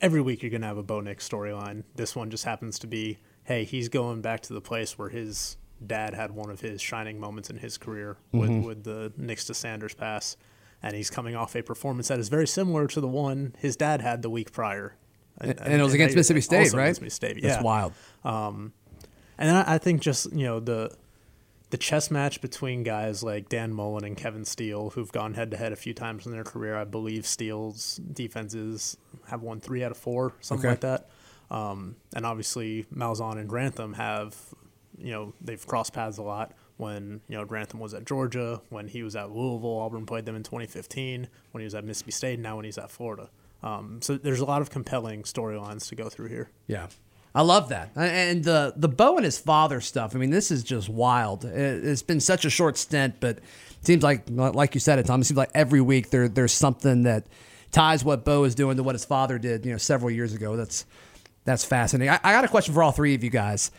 every 0.00 0.20
week 0.20 0.42
you're 0.42 0.50
gonna 0.50 0.66
have 0.66 0.78
a 0.78 0.82
Bo 0.82 1.00
Nix 1.00 1.28
storyline. 1.28 1.84
This 1.94 2.14
one 2.14 2.30
just 2.30 2.44
happens 2.44 2.78
to 2.80 2.86
be, 2.86 3.18
hey, 3.44 3.64
he's 3.64 3.88
going 3.88 4.20
back 4.20 4.40
to 4.42 4.52
the 4.52 4.60
place 4.60 4.98
where 4.98 5.08
his 5.08 5.56
dad 5.84 6.14
had 6.14 6.32
one 6.32 6.50
of 6.50 6.60
his 6.60 6.80
shining 6.80 7.20
moments 7.20 7.50
in 7.50 7.58
his 7.58 7.76
career 7.78 8.16
with, 8.32 8.50
mm-hmm. 8.50 8.66
with 8.66 8.84
the 8.84 9.12
Nix 9.16 9.44
to 9.46 9.54
Sanders 9.54 9.94
pass. 9.94 10.36
And 10.82 10.94
he's 10.94 11.10
coming 11.10 11.34
off 11.34 11.56
a 11.56 11.62
performance 11.62 12.08
that 12.08 12.18
is 12.18 12.28
very 12.28 12.46
similar 12.46 12.86
to 12.88 13.00
the 13.00 13.08
one 13.08 13.54
his 13.58 13.76
dad 13.76 14.00
had 14.00 14.22
the 14.22 14.30
week 14.30 14.52
prior. 14.52 14.96
And, 15.38 15.58
and 15.60 15.80
it 15.80 15.82
was 15.84 15.94
against 15.94 16.16
Mississippi 16.16 16.40
State, 16.40 16.72
right? 16.72 16.88
Mississippi 16.88 17.10
State, 17.10 17.42
That's 17.42 17.56
yeah. 17.56 17.62
wild. 17.62 17.92
And 19.38 19.48
then 19.48 19.56
I 19.56 19.74
I 19.74 19.78
think 19.78 20.00
just 20.00 20.32
you 20.32 20.44
know 20.44 20.60
the 20.60 20.94
the 21.70 21.76
chess 21.76 22.10
match 22.10 22.40
between 22.40 22.82
guys 22.84 23.22
like 23.22 23.48
Dan 23.48 23.72
Mullen 23.72 24.04
and 24.04 24.16
Kevin 24.16 24.44
Steele, 24.44 24.90
who've 24.90 25.10
gone 25.12 25.34
head 25.34 25.50
to 25.50 25.56
head 25.56 25.72
a 25.72 25.76
few 25.76 25.92
times 25.92 26.24
in 26.24 26.32
their 26.32 26.44
career. 26.44 26.76
I 26.76 26.84
believe 26.84 27.26
Steele's 27.26 27.96
defenses 27.96 28.96
have 29.28 29.42
won 29.42 29.60
three 29.60 29.82
out 29.82 29.90
of 29.90 29.96
four, 29.98 30.34
something 30.40 30.64
Okay. 30.70 30.72
like 30.72 30.80
that. 30.80 31.08
Um, 31.54 31.96
and 32.14 32.24
obviously 32.24 32.86
Malzahn 32.94 33.38
and 33.38 33.48
Grantham 33.48 33.94
have, 33.94 34.34
you 34.96 35.10
know, 35.12 35.32
they've 35.40 35.64
crossed 35.66 35.92
paths 35.92 36.18
a 36.18 36.22
lot. 36.22 36.52
When 36.78 37.20
you 37.28 37.36
know 37.36 37.44
Grantham 37.44 37.80
was 37.80 37.94
at 37.94 38.04
Georgia, 38.04 38.60
when 38.68 38.86
he 38.88 39.02
was 39.02 39.16
at 39.16 39.30
Louisville, 39.30 39.78
Auburn 39.78 40.06
played 40.06 40.24
them 40.26 40.36
in 40.36 40.42
2015. 40.44 41.28
When 41.52 41.60
he 41.60 41.64
was 41.64 41.74
at 41.74 41.84
Mississippi 41.84 42.12
State, 42.12 42.38
now 42.38 42.56
when 42.56 42.64
he's 42.64 42.78
at 42.78 42.90
Florida. 42.90 43.28
Um, 43.66 43.98
so 44.02 44.16
there's 44.16 44.40
a 44.40 44.44
lot 44.44 44.62
of 44.62 44.70
compelling 44.70 45.22
storylines 45.24 45.88
to 45.88 45.94
go 45.96 46.08
through 46.08 46.28
here. 46.28 46.50
Yeah. 46.66 46.86
I 47.34 47.42
love 47.42 47.68
that. 47.68 47.90
And 47.96 48.44
the 48.44 48.72
the 48.76 48.88
Bo 48.88 49.16
and 49.16 49.24
his 49.24 49.38
father 49.38 49.80
stuff. 49.82 50.14
I 50.14 50.18
mean, 50.18 50.30
this 50.30 50.50
is 50.50 50.62
just 50.62 50.88
wild. 50.88 51.44
It- 51.44 51.84
It's 51.84 52.02
been 52.02 52.20
such 52.20 52.44
a 52.44 52.50
short 52.50 52.78
stint, 52.78 53.16
but 53.20 53.36
it 53.38 53.42
seems 53.82 54.02
like, 54.02 54.22
like 54.30 54.74
you 54.74 54.80
said 54.80 54.98
it, 54.98 55.06
Tom. 55.06 55.20
It 55.20 55.24
seems 55.24 55.36
like 55.36 55.50
every 55.54 55.80
week 55.82 56.10
there 56.10 56.28
there's 56.28 56.52
something 56.52 57.02
that 57.02 57.26
ties 57.72 58.04
what 58.04 58.24
Bo 58.24 58.44
is 58.44 58.54
doing 58.54 58.76
to 58.78 58.82
what 58.82 58.94
his 58.94 59.04
father 59.04 59.38
did, 59.38 59.66
you 59.66 59.72
know, 59.72 59.78
several 59.78 60.10
years 60.10 60.32
ago. 60.32 60.56
That's 60.56 60.86
that's 61.44 61.64
fascinating. 61.64 62.10
I, 62.10 62.20
I 62.24 62.32
got 62.32 62.44
a 62.44 62.48
question 62.48 62.72
for 62.72 62.82
all 62.82 62.92
three 62.92 63.14
of 63.14 63.22
you 63.22 63.30
guys. 63.30 63.70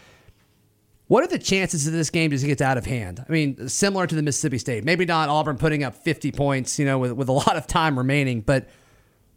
What 1.08 1.24
are 1.24 1.28
the 1.28 1.40
chances 1.40 1.86
that 1.86 1.92
this 1.92 2.10
game 2.10 2.32
just 2.32 2.46
gets 2.46 2.62
out 2.62 2.78
of 2.78 2.86
hand? 2.86 3.24
I 3.28 3.32
mean, 3.32 3.70
similar 3.70 4.06
to 4.06 4.14
the 4.16 4.22
Mississippi 4.22 4.58
State. 4.58 4.84
Maybe 4.84 5.06
not 5.06 5.30
Auburn 5.30 5.58
putting 5.58 5.84
up 5.84 5.96
50 5.96 6.32
points, 6.34 6.78
you 6.78 6.86
know, 6.86 7.00
with, 7.00 7.14
with 7.14 7.30
a 7.30 7.34
lot 7.34 7.56
of 7.56 7.66
time 7.66 7.98
remaining, 7.98 8.42
but 8.42 8.68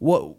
what 0.01 0.35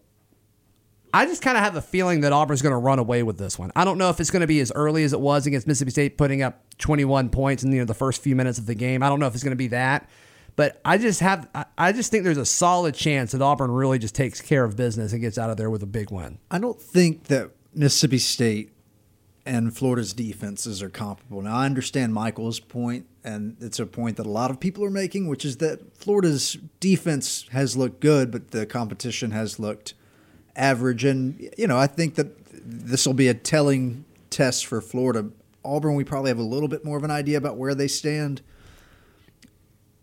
I 1.14 1.26
just 1.26 1.42
kind 1.42 1.58
of 1.58 1.64
have 1.64 1.76
a 1.76 1.82
feeling 1.82 2.22
that 2.22 2.34
Auburn's 2.34 2.62
going 2.62 2.72
to 2.72 2.78
run 2.78 3.00
away 3.00 3.24
with 3.24 3.38
this 3.38 3.60
one. 3.60 3.72
I 3.76 3.84
don't 3.84 3.98
know 3.98 4.10
if 4.10 4.20
it's 4.20 4.32
going 4.32 4.42
to 4.42 4.48
be 4.48 4.60
as 4.60 4.72
early 4.74 5.04
as 5.04 5.14
it 5.14 5.20
was 5.20 5.46
against 5.46 5.68
Mississippi 5.68 5.92
State, 5.92 6.18
putting 6.18 6.42
up 6.42 6.62
21 6.78 7.30
points 7.30 7.64
in 7.64 7.72
you 7.72 7.80
know, 7.80 7.86
the 7.86 7.94
first 7.94 8.22
few 8.22 8.36
minutes 8.36 8.60
of 8.60 8.66
the 8.66 8.76
game. 8.76 9.04
I 9.04 9.10
don't 9.10 9.20
know 9.20 9.28
if 9.28 9.34
it's 9.34 9.44
going 9.44 9.52
to 9.52 9.58
be 9.58 9.68
that, 9.68 10.10
but 10.56 10.80
I 10.86 10.98
just 10.98 11.20
have 11.20 11.50
I 11.78 11.92
just 11.92 12.12
think 12.12 12.24
there's 12.24 12.38
a 12.38 12.46
solid 12.46 12.96
chance 12.96 13.34
that 13.34 13.42
Auburn 13.42 13.72
really 13.72 14.00
just 14.00 14.16
takes 14.16 14.42
care 14.42 14.64
of 14.64 14.76
business 14.76 15.12
and 15.12 15.22
gets 15.22 15.38
out 15.38 15.50
of 15.50 15.58
there 15.58 15.70
with 15.70 15.84
a 15.84 15.88
big 15.88 16.12
win. 16.12 16.40
I 16.50 16.60
don't 16.60 16.80
think 16.80 17.26
that 17.26 17.52
Mississippi 17.74 18.18
State 18.18 18.72
and 19.46 19.76
Florida's 19.76 20.14
defenses 20.14 20.82
are 20.84 20.90
comparable. 20.90 21.42
Now 21.42 21.58
I 21.58 21.66
understand 21.66 22.14
Michael's 22.14 22.60
point, 22.60 23.08
and 23.24 23.58
it's 23.60 23.80
a 23.80 23.86
point 23.86 24.18
that 24.18 24.26
a 24.26 24.30
lot 24.30 24.52
of 24.52 24.60
people 24.60 24.84
are 24.84 24.92
making, 24.92 25.28
which 25.28 25.46
is 25.46 25.58
that 25.58 25.96
Florida's 25.98 26.58
defense 26.80 27.46
has 27.52 27.76
looked 27.76 28.00
good, 28.00 28.32
but 28.32 28.52
the 28.52 28.66
competition 28.66 29.32
has 29.32 29.60
looked 29.60 29.94
average. 30.56 31.04
And, 31.04 31.50
you 31.58 31.68
know, 31.68 31.78
I 31.78 31.88
think 31.88 32.16
that 32.16 32.38
this 32.54 33.06
will 33.06 33.14
be 33.14 33.28
a 33.28 33.34
telling 33.34 34.06
test 34.30 34.66
for 34.66 34.82
Florida. 34.82 35.30
Auburn, 35.64 35.96
we 35.96 36.04
probably 36.04 36.30
have 36.30 36.40
a 36.40 36.44
little 36.44 36.70
bit 36.70 36.86
more 36.86 36.98
of 36.98 37.04
an 37.04 37.12
idea 37.12 37.38
about 37.38 37.58
where 37.58 37.76
they 37.76 37.88
stand. 37.88 38.42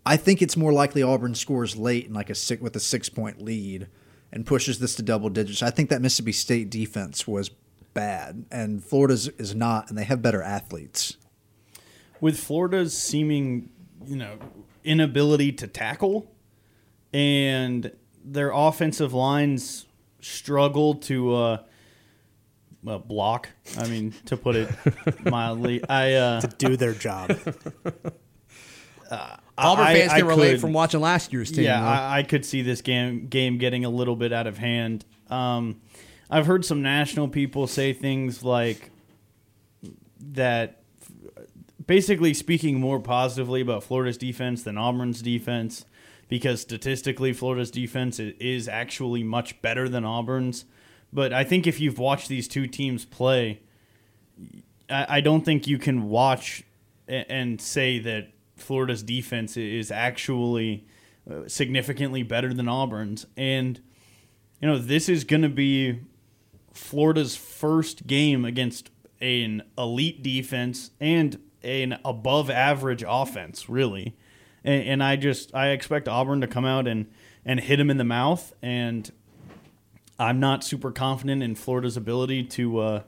I 0.04 0.16
think 0.16 0.40
it's 0.40 0.56
more 0.56 0.72
likely 0.72 1.02
Auburn 1.02 1.34
scores 1.34 1.76
late 1.76 2.06
and 2.06 2.14
like 2.14 2.30
a 2.30 2.34
six 2.34 2.62
with 2.62 2.74
a 2.76 2.80
six 2.80 3.08
point 3.08 3.42
lead 3.42 3.88
and 4.32 4.46
pushes 4.46 4.78
this 4.78 4.94
to 4.96 5.02
double 5.02 5.28
digits. 5.28 5.62
I 5.62 5.70
think 5.70 5.90
that 5.90 6.00
Mississippi 6.00 6.32
State 6.32 6.70
defense 6.70 7.26
was 7.26 7.50
bad 7.98 8.44
and 8.52 8.84
Florida's 8.84 9.26
is 9.38 9.54
not, 9.56 9.88
and 9.88 9.98
they 9.98 10.04
have 10.04 10.22
better 10.22 10.40
athletes. 10.40 11.16
With 12.20 12.38
Florida's 12.38 12.96
seeming, 12.96 13.70
you 14.06 14.14
know, 14.16 14.38
inability 14.84 15.50
to 15.52 15.66
tackle 15.66 16.30
and 17.12 17.90
their 18.24 18.52
offensive 18.52 19.12
lines 19.12 19.86
struggle 20.20 20.94
to 20.94 21.34
uh, 21.34 21.58
well, 22.84 23.00
block. 23.00 23.48
I 23.76 23.88
mean, 23.88 24.14
to 24.26 24.36
put 24.36 24.54
it 24.54 24.68
mildly, 25.24 25.82
I 25.88 26.14
uh, 26.14 26.40
to 26.42 26.48
do 26.48 26.76
their 26.76 26.94
job. 26.94 27.30
Auburn 29.58 29.86
I- 29.86 29.94
fans 29.94 30.12
I 30.12 30.18
can 30.20 30.26
relate 30.28 30.50
could- 30.52 30.60
from 30.60 30.72
watching 30.72 31.00
last 31.00 31.32
year's 31.32 31.50
team. 31.50 31.64
Yeah. 31.64 31.84
I, 31.84 32.18
I 32.18 32.22
could 32.22 32.44
see 32.44 32.62
this 32.62 32.80
game 32.80 33.26
game 33.26 33.58
getting 33.58 33.84
a 33.84 33.90
little 33.90 34.14
bit 34.16 34.32
out 34.32 34.46
of 34.46 34.56
hand. 34.58 35.04
Um, 35.30 35.80
I've 36.30 36.46
heard 36.46 36.64
some 36.64 36.82
national 36.82 37.28
people 37.28 37.66
say 37.66 37.92
things 37.92 38.42
like 38.44 38.90
that, 40.20 40.82
basically 41.86 42.34
speaking 42.34 42.78
more 42.78 43.00
positively 43.00 43.60
about 43.62 43.82
Florida's 43.82 44.18
defense 44.18 44.62
than 44.62 44.76
Auburn's 44.76 45.22
defense, 45.22 45.86
because 46.28 46.60
statistically, 46.60 47.32
Florida's 47.32 47.70
defense 47.70 48.18
is 48.20 48.68
actually 48.68 49.22
much 49.22 49.60
better 49.62 49.88
than 49.88 50.04
Auburn's. 50.04 50.66
But 51.12 51.32
I 51.32 51.44
think 51.44 51.66
if 51.66 51.80
you've 51.80 51.98
watched 51.98 52.28
these 52.28 52.46
two 52.46 52.66
teams 52.66 53.06
play, 53.06 53.60
I, 54.90 55.20
don't 55.20 55.44
think 55.44 55.66
you 55.66 55.78
can 55.78 56.08
watch 56.08 56.62
and 57.06 57.60
say 57.60 57.98
that 58.00 58.28
Florida's 58.56 59.02
defense 59.02 59.56
is 59.56 59.90
actually 59.90 60.86
uh, 61.30 61.46
significantly 61.46 62.22
better 62.22 62.52
than 62.52 62.68
Auburn's. 62.68 63.26
And, 63.36 63.80
you 64.60 64.68
know, 64.68 64.78
this 64.78 65.08
is 65.08 65.24
going 65.24 65.42
to 65.42 65.48
be 65.48 66.00
Florida's 66.78 67.36
first 67.36 68.06
game 68.06 68.44
against 68.44 68.90
an 69.20 69.62
elite 69.76 70.22
defense 70.22 70.92
and 71.00 71.38
an 71.62 71.98
above 72.04 72.48
average 72.50 73.04
offense, 73.06 73.68
really. 73.68 74.16
And, 74.64 74.82
and 74.84 75.02
I 75.02 75.16
just, 75.16 75.54
I 75.54 75.68
expect 75.70 76.08
Auburn 76.08 76.40
to 76.40 76.46
come 76.46 76.64
out 76.64 76.86
and, 76.86 77.10
and 77.44 77.60
hit 77.60 77.80
him 77.80 77.90
in 77.90 77.98
the 77.98 78.04
mouth. 78.04 78.54
And 78.62 79.10
I'm 80.18 80.40
not 80.40 80.64
super 80.64 80.92
confident 80.92 81.42
in 81.42 81.56
Florida's 81.56 81.96
ability 81.96 82.44
to, 82.44 82.78
uh, 82.78 83.02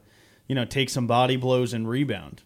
you 0.49 0.55
know, 0.55 0.65
take 0.65 0.91
some 0.91 1.07
body 1.07 1.37
blows 1.37 1.73
and 1.73 1.89
rebound. 1.89 2.43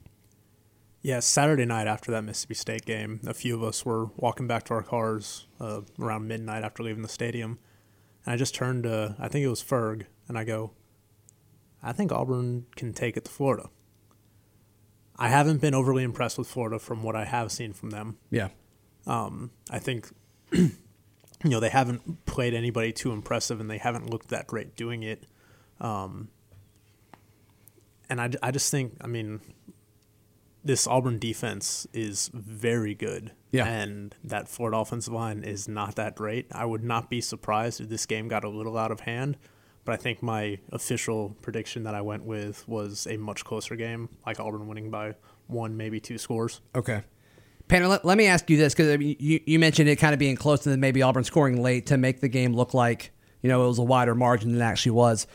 Yeah, 1.02 1.20
Saturday 1.20 1.64
night 1.64 1.86
after 1.86 2.12
that 2.12 2.22
Mississippi 2.22 2.54
State 2.54 2.86
game, 2.86 3.20
a 3.26 3.34
few 3.34 3.54
of 3.54 3.62
us 3.62 3.84
were 3.84 4.06
walking 4.16 4.46
back 4.46 4.64
to 4.64 4.74
our 4.74 4.82
cars 4.82 5.46
uh, 5.60 5.80
around 6.00 6.28
midnight 6.28 6.64
after 6.64 6.82
leaving 6.82 7.02
the 7.02 7.08
stadium. 7.08 7.58
And 8.24 8.34
I 8.34 8.36
just 8.36 8.54
turned 8.54 8.84
to, 8.84 9.16
I 9.18 9.28
think 9.28 9.44
it 9.44 9.48
was 9.48 9.62
Ferg, 9.62 10.04
and 10.28 10.38
I 10.38 10.44
go, 10.44 10.70
I 11.84 11.92
think 11.92 12.10
Auburn 12.10 12.66
can 12.76 12.92
take 12.92 13.16
it 13.16 13.26
to 13.26 13.30
Florida. 13.30 13.68
I 15.16 15.28
haven't 15.28 15.60
been 15.60 15.74
overly 15.74 16.02
impressed 16.02 16.38
with 16.38 16.48
Florida 16.48 16.78
from 16.78 17.02
what 17.02 17.14
I 17.14 17.24
have 17.24 17.52
seen 17.52 17.72
from 17.72 17.90
them. 17.90 18.18
yeah. 18.30 18.48
I 19.06 19.78
think, 19.78 20.10
you 20.52 20.70
know, 21.44 21.60
they 21.60 21.68
haven't 21.68 22.24
played 22.24 22.54
anybody 22.54 22.90
too 22.90 23.12
impressive 23.12 23.60
and 23.60 23.70
they 23.70 23.78
haven't 23.78 24.08
looked 24.08 24.28
that 24.28 24.46
great 24.46 24.74
doing 24.76 25.02
it. 25.02 25.24
Um, 25.78 26.28
and 28.08 28.20
I, 28.20 28.30
I 28.42 28.50
just 28.50 28.70
think, 28.70 28.96
I 29.02 29.06
mean, 29.06 29.40
this 30.64 30.86
Auburn 30.86 31.18
defense 31.18 31.86
is 31.92 32.30
very 32.32 32.94
good. 32.94 33.32
Yeah. 33.50 33.66
And 33.66 34.14
that 34.24 34.48
Florida 34.48 34.78
offensive 34.78 35.12
line 35.12 35.44
is 35.44 35.68
not 35.68 35.96
that 35.96 36.16
great. 36.16 36.46
I 36.50 36.64
would 36.64 36.82
not 36.82 37.10
be 37.10 37.20
surprised 37.20 37.80
if 37.80 37.88
this 37.90 38.06
game 38.06 38.26
got 38.26 38.42
a 38.42 38.48
little 38.48 38.78
out 38.78 38.90
of 38.90 39.00
hand. 39.00 39.36
But 39.84 39.92
I 39.92 39.96
think 39.96 40.22
my 40.22 40.58
official 40.72 41.36
prediction 41.42 41.82
that 41.84 41.94
I 41.94 42.00
went 42.00 42.24
with 42.24 42.66
was 42.68 43.06
a 43.06 43.16
much 43.16 43.44
closer 43.44 43.76
game, 43.76 44.08
like 44.26 44.40
Auburn 44.40 44.66
winning 44.66 44.90
by 44.90 45.14
one, 45.46 45.76
maybe 45.76 46.00
two 46.00 46.16
scores. 46.18 46.60
Okay. 46.74 47.02
Painter, 47.68 47.88
let, 47.88 48.04
let 48.04 48.16
me 48.18 48.26
ask 48.26 48.48
you 48.50 48.56
this 48.56 48.74
because 48.74 48.92
I 48.92 48.96
mean, 48.96 49.16
you, 49.18 49.40
you 49.46 49.58
mentioned 49.58 49.88
it 49.88 49.96
kind 49.96 50.12
of 50.12 50.18
being 50.18 50.36
close 50.36 50.64
and 50.66 50.72
then 50.72 50.80
maybe 50.80 51.02
Auburn 51.02 51.24
scoring 51.24 51.62
late 51.62 51.86
to 51.86 51.96
make 51.98 52.20
the 52.20 52.28
game 52.28 52.54
look 52.54 52.74
like 52.74 53.10
you 53.42 53.48
know 53.48 53.64
it 53.64 53.68
was 53.68 53.78
a 53.78 53.82
wider 53.82 54.14
margin 54.14 54.52
than 54.52 54.60
it 54.60 54.64
actually 54.64 54.92
was. 54.92 55.26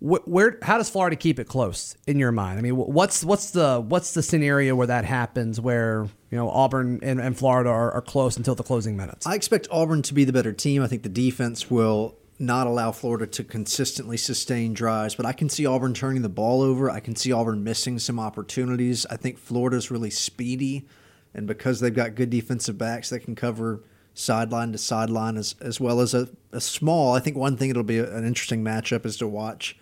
Wh- 0.00 0.26
Where, 0.26 0.58
how 0.62 0.78
does 0.78 0.88
Florida 0.88 1.14
keep 1.16 1.38
it 1.38 1.46
close 1.46 1.96
in 2.06 2.18
your 2.18 2.32
mind? 2.32 2.58
I 2.58 2.62
mean, 2.62 2.76
what's 2.76 3.24
what's 3.24 3.50
the 3.50 3.80
what's 3.80 4.14
the 4.14 4.22
scenario 4.22 4.74
where 4.74 4.86
that 4.86 5.04
happens, 5.04 5.60
where 5.60 6.08
you 6.30 6.36
know 6.38 6.50
Auburn 6.50 6.98
and, 7.02 7.20
and 7.20 7.36
Florida 7.36 7.70
are, 7.70 7.92
are 7.92 8.02
close 8.02 8.36
until 8.36 8.54
the 8.54 8.62
closing 8.64 8.96
minutes? 8.96 9.26
I 9.26 9.34
expect 9.34 9.68
Auburn 9.70 10.02
to 10.02 10.14
be 10.14 10.24
the 10.24 10.32
better 10.32 10.52
team. 10.52 10.82
I 10.82 10.86
think 10.86 11.02
the 11.02 11.08
defense 11.08 11.70
will 11.70 12.16
not 12.40 12.66
allow 12.66 12.90
Florida 12.90 13.26
to 13.26 13.44
consistently 13.44 14.16
sustain 14.16 14.72
drives, 14.72 15.14
but 15.14 15.26
I 15.26 15.32
can 15.32 15.50
see 15.50 15.66
Auburn 15.66 15.92
turning 15.92 16.22
the 16.22 16.28
ball 16.30 16.62
over. 16.62 16.90
I 16.90 16.98
can 16.98 17.14
see 17.14 17.32
Auburn 17.32 17.62
missing 17.62 17.98
some 17.98 18.18
opportunities. 18.18 19.04
I 19.06 19.16
think 19.16 19.38
Florida's 19.38 19.90
really 19.90 20.08
speedy, 20.08 20.86
and 21.34 21.46
because 21.46 21.80
they've 21.80 21.94
got 21.94 22.14
good 22.14 22.30
defensive 22.30 22.78
backs 22.78 23.10
that 23.10 23.20
can 23.20 23.34
cover 23.34 23.84
sideline 24.14 24.72
to 24.72 24.78
sideline 24.78 25.36
as, 25.36 25.54
as 25.60 25.78
well 25.78 26.00
as 26.00 26.14
a, 26.14 26.30
a 26.50 26.62
small, 26.62 27.14
I 27.14 27.20
think 27.20 27.36
one 27.36 27.58
thing 27.58 27.68
it'll 27.68 27.82
be 27.82 27.98
an 27.98 28.26
interesting 28.26 28.64
matchup 28.64 29.04
is 29.04 29.18
to 29.18 29.28
watch 29.28 29.78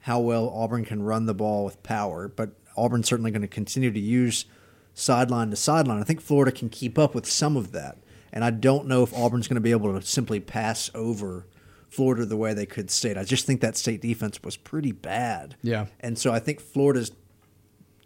how 0.00 0.18
well 0.18 0.48
Auburn 0.48 0.86
can 0.86 1.02
run 1.02 1.26
the 1.26 1.34
ball 1.34 1.66
with 1.66 1.82
power, 1.82 2.26
but 2.26 2.52
Auburn's 2.74 3.06
certainly 3.06 3.30
going 3.30 3.42
to 3.42 3.48
continue 3.48 3.90
to 3.90 4.00
use 4.00 4.46
sideline 4.94 5.50
to 5.50 5.56
sideline. 5.56 6.00
I 6.00 6.04
think 6.04 6.22
Florida 6.22 6.52
can 6.52 6.70
keep 6.70 6.98
up 6.98 7.14
with 7.14 7.26
some 7.26 7.56
of 7.56 7.72
that. 7.72 7.98
And 8.32 8.44
I 8.44 8.50
don't 8.50 8.86
know 8.86 9.02
if 9.02 9.14
Auburn's 9.14 9.48
going 9.48 9.56
to 9.56 9.60
be 9.60 9.70
able 9.70 9.98
to 9.98 10.06
simply 10.06 10.40
pass 10.40 10.90
over 10.94 11.46
Florida 11.88 12.24
the 12.26 12.36
way 12.36 12.54
they 12.54 12.66
could 12.66 12.90
state. 12.90 13.16
I 13.16 13.24
just 13.24 13.46
think 13.46 13.60
that 13.60 13.76
state 13.76 14.00
defense 14.02 14.38
was 14.44 14.56
pretty 14.56 14.92
bad. 14.92 15.56
Yeah. 15.62 15.86
And 16.00 16.18
so 16.18 16.32
I 16.32 16.38
think 16.38 16.60
Florida's 16.60 17.12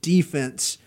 defense 0.00 0.78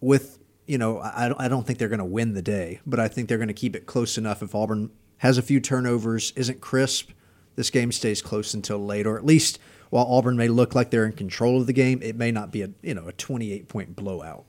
with, 0.00 0.38
you 0.66 0.78
know, 0.78 0.98
I, 0.98 1.26
I 1.26 1.28
don't- 1.28 1.50
don't 1.50 1.66
think 1.66 1.78
they're 1.78 1.88
going 1.88 1.98
to 1.98 2.04
win 2.04 2.34
the 2.34 2.42
day, 2.42 2.80
but 2.86 3.00
I 3.00 3.08
think 3.08 3.28
they're 3.28 3.38
going 3.38 3.48
to 3.48 3.54
keep 3.54 3.74
it 3.76 3.86
close 3.86 4.18
enough 4.18 4.42
if 4.42 4.54
Auburn 4.54 4.90
has 5.18 5.38
a 5.38 5.42
few 5.42 5.60
turnovers, 5.60 6.32
isn't 6.36 6.60
crisp, 6.60 7.10
this 7.56 7.70
game 7.70 7.92
stays 7.92 8.20
close 8.20 8.52
until 8.54 8.78
late, 8.84 9.06
or 9.06 9.16
at 9.16 9.24
least 9.24 9.58
while 9.90 10.06
Auburn 10.06 10.36
may 10.36 10.48
look 10.48 10.74
like 10.74 10.90
they're 10.90 11.04
in 11.06 11.12
control 11.12 11.60
of 11.60 11.66
the 11.68 11.72
game, 11.72 12.02
it 12.02 12.16
may 12.16 12.32
not 12.32 12.50
be 12.50 12.62
a 12.62 12.70
you 12.82 12.94
know 12.94 13.06
a 13.06 13.12
28 13.12 13.68
point 13.68 13.94
blowout. 13.94 14.44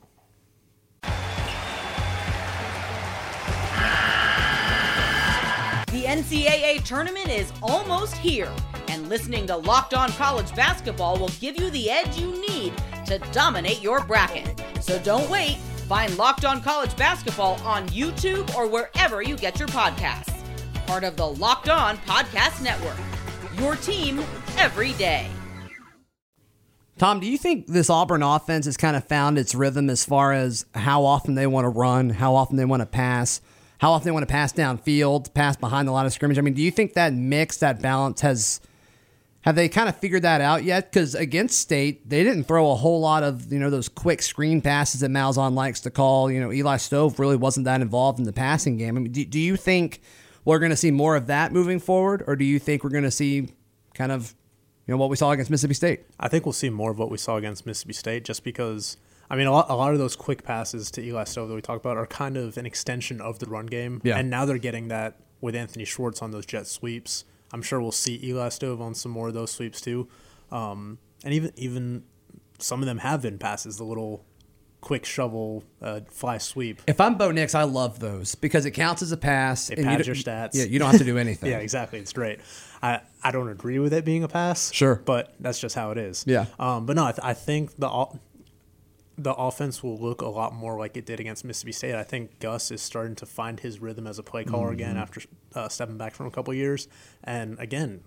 NCAA 6.15 6.81
tournament 6.85 7.27
is 7.27 7.51
almost 7.61 8.15
here, 8.15 8.49
and 8.87 9.09
listening 9.09 9.45
to 9.47 9.57
Locked 9.57 9.93
On 9.93 10.09
College 10.13 10.55
Basketball 10.55 11.19
will 11.19 11.31
give 11.41 11.59
you 11.59 11.69
the 11.71 11.89
edge 11.89 12.17
you 12.17 12.31
need 12.39 12.71
to 13.05 13.19
dominate 13.33 13.81
your 13.81 14.01
bracket. 14.05 14.63
So 14.79 14.97
don't 14.99 15.29
wait. 15.29 15.57
Find 15.89 16.17
Locked 16.17 16.45
On 16.45 16.61
College 16.61 16.95
Basketball 16.95 17.55
on 17.65 17.89
YouTube 17.89 18.55
or 18.55 18.65
wherever 18.65 19.21
you 19.21 19.35
get 19.35 19.59
your 19.59 19.67
podcasts. 19.67 20.33
Part 20.87 21.03
of 21.03 21.17
the 21.17 21.27
Locked 21.27 21.67
On 21.67 21.97
Podcast 21.97 22.63
Network. 22.63 22.97
Your 23.59 23.75
team 23.75 24.23
every 24.57 24.93
day. 24.93 25.27
Tom, 26.97 27.19
do 27.19 27.27
you 27.27 27.37
think 27.37 27.67
this 27.67 27.89
Auburn 27.89 28.23
offense 28.23 28.67
has 28.67 28.77
kind 28.77 28.95
of 28.95 29.03
found 29.03 29.37
its 29.37 29.53
rhythm 29.53 29.89
as 29.89 30.05
far 30.05 30.31
as 30.31 30.65
how 30.75 31.03
often 31.03 31.35
they 31.35 31.45
want 31.45 31.65
to 31.65 31.69
run, 31.69 32.11
how 32.11 32.35
often 32.35 32.55
they 32.55 32.63
want 32.63 32.79
to 32.79 32.85
pass, 32.85 33.41
how 33.85 33.91
often 33.91 34.05
they 34.05 34.11
want 34.11 34.27
to 34.27 34.31
pass 34.33 34.51
downfield, 34.51 35.31
pass 35.35 35.55
behind 35.55 35.87
the 35.87 35.91
line 35.91 36.07
of 36.07 36.11
scrimmage? 36.11 36.39
I 36.39 36.41
mean, 36.41 36.55
do 36.55 36.61
you 36.63 36.71
think 36.71 36.93
that 36.93 37.13
mix, 37.13 37.57
that 37.57 37.83
balance 37.83 38.21
has 38.21 38.59
Have 39.41 39.55
they 39.55 39.69
kind 39.69 39.87
of 39.87 39.95
figured 39.97 40.23
that 40.23 40.41
out 40.41 40.63
yet? 40.63 40.91
Because 40.91 41.13
against 41.13 41.59
State, 41.59 42.09
they 42.09 42.23
didn't 42.23 42.45
throw 42.45 42.71
a 42.71 42.75
whole 42.75 42.99
lot 42.99 43.21
of 43.21 43.53
you 43.53 43.59
know 43.59 43.69
those 43.69 43.87
quick 43.87 44.23
screen 44.23 44.59
passes 44.59 45.01
that 45.01 45.11
Malzahn 45.11 45.53
likes 45.53 45.81
to 45.81 45.91
call. 45.91 46.31
You 46.31 46.39
know, 46.39 46.51
Eli 46.51 46.77
Stove 46.77 47.19
really 47.19 47.35
wasn't 47.35 47.65
that 47.65 47.79
involved 47.81 48.17
in 48.17 48.25
the 48.25 48.33
passing 48.33 48.75
game. 48.77 48.97
I 48.97 49.01
mean, 49.01 49.11
do, 49.11 49.23
do 49.23 49.39
you 49.39 49.55
think 49.55 50.01
we're 50.45 50.57
going 50.57 50.71
to 50.71 50.75
see 50.75 50.89
more 50.89 51.15
of 51.15 51.27
that 51.27 51.51
moving 51.51 51.79
forward, 51.79 52.23
or 52.25 52.35
do 52.35 52.43
you 52.43 52.57
think 52.57 52.83
we're 52.83 52.89
going 52.89 53.03
to 53.03 53.11
see 53.11 53.49
kind 53.93 54.11
of 54.11 54.33
you 54.87 54.93
know 54.93 54.97
what 54.97 55.11
we 55.11 55.15
saw 55.15 55.29
against 55.29 55.51
Mississippi 55.51 55.75
State? 55.75 55.99
I 56.19 56.27
think 56.27 56.47
we'll 56.47 56.53
see 56.53 56.71
more 56.71 56.89
of 56.89 56.97
what 56.97 57.11
we 57.11 57.19
saw 57.19 57.35
against 57.35 57.67
Mississippi 57.67 57.93
State, 57.93 58.25
just 58.25 58.43
because. 58.43 58.97
I 59.29 59.35
mean, 59.35 59.47
a 59.47 59.51
lot, 59.51 59.67
a 59.69 59.75
lot 59.75 59.93
of 59.93 59.99
those 59.99 60.15
quick 60.15 60.43
passes 60.43 60.91
to 60.91 61.03
Eli 61.03 61.23
Stove 61.23 61.49
that 61.49 61.55
we 61.55 61.61
talk 61.61 61.79
about 61.79 61.97
are 61.97 62.05
kind 62.05 62.37
of 62.37 62.57
an 62.57 62.65
extension 62.65 63.19
of 63.21 63.39
the 63.39 63.47
run 63.47 63.65
game, 63.65 64.01
Yeah. 64.03 64.17
and 64.17 64.29
now 64.29 64.45
they're 64.45 64.57
getting 64.57 64.87
that 64.89 65.15
with 65.41 65.55
Anthony 65.55 65.85
Schwartz 65.85 66.21
on 66.21 66.31
those 66.31 66.45
jet 66.45 66.67
sweeps. 66.67 67.25
I'm 67.53 67.61
sure 67.61 67.81
we'll 67.81 67.91
see 67.91 68.19
Eli 68.23 68.49
Stove 68.49 68.81
on 68.81 68.93
some 68.95 69.11
more 69.11 69.27
of 69.29 69.33
those 69.33 69.51
sweeps 69.51 69.81
too, 69.81 70.07
um, 70.51 70.97
and 71.23 71.33
even 71.33 71.51
even 71.55 72.03
some 72.59 72.81
of 72.81 72.85
them 72.85 72.99
have 72.99 73.21
been 73.21 73.37
passes, 73.37 73.77
the 73.77 73.83
little 73.83 74.23
quick 74.81 75.03
shovel 75.05 75.63
uh, 75.81 76.01
fly 76.11 76.37
sweep. 76.37 76.79
If 76.85 77.01
I'm 77.01 77.15
Bo 77.15 77.31
Nix, 77.31 77.55
I 77.55 77.63
love 77.63 77.99
those 77.99 78.35
because 78.35 78.65
it 78.67 78.71
counts 78.71 79.01
as 79.01 79.11
a 79.11 79.17
pass. 79.17 79.69
It 79.71 79.79
and 79.79 79.85
you 79.89 79.95
pads 79.97 80.05
your 80.07 80.15
stats. 80.15 80.51
Yeah, 80.53 80.65
you 80.65 80.77
don't 80.77 80.91
have 80.91 80.99
to 80.99 81.05
do 81.05 81.17
anything. 81.25 81.49
Yeah, 81.49 81.57
exactly. 81.57 81.97
It's 81.99 82.13
great. 82.13 82.39
I, 82.83 83.01
I 83.23 83.31
don't 83.31 83.49
agree 83.49 83.79
with 83.79 83.93
it 83.93 84.05
being 84.05 84.23
a 84.23 84.27
pass. 84.27 84.71
Sure. 84.71 85.01
But 85.03 85.33
that's 85.39 85.59
just 85.59 85.73
how 85.75 85.89
it 85.91 85.97
is. 85.97 86.23
Yeah. 86.27 86.45
Um, 86.59 86.85
but 86.85 86.95
no, 86.95 87.05
I, 87.05 87.11
th- 87.13 87.21
I 87.23 87.33
think 87.33 87.75
the 87.77 87.89
o- 87.89 88.19
the 89.17 89.33
offense 89.33 89.81
will 89.81 89.97
look 89.97 90.21
a 90.21 90.27
lot 90.27 90.53
more 90.53 90.77
like 90.77 90.97
it 90.97 91.05
did 91.05 91.19
against 91.19 91.45
Mississippi 91.45 91.71
State. 91.71 91.95
I 91.95 92.03
think 92.03 92.39
Gus 92.39 92.71
is 92.71 92.81
starting 92.81 93.15
to 93.15 93.25
find 93.25 93.59
his 93.59 93.79
rhythm 93.79 94.07
as 94.07 94.19
a 94.19 94.23
play 94.23 94.43
caller 94.43 94.71
again 94.71 94.97
after 94.97 95.21
uh, 95.53 95.69
stepping 95.69 95.97
back 95.97 96.13
from 96.13 96.27
a 96.27 96.31
couple 96.31 96.53
years. 96.53 96.87
And 97.23 97.57
again, 97.59 98.01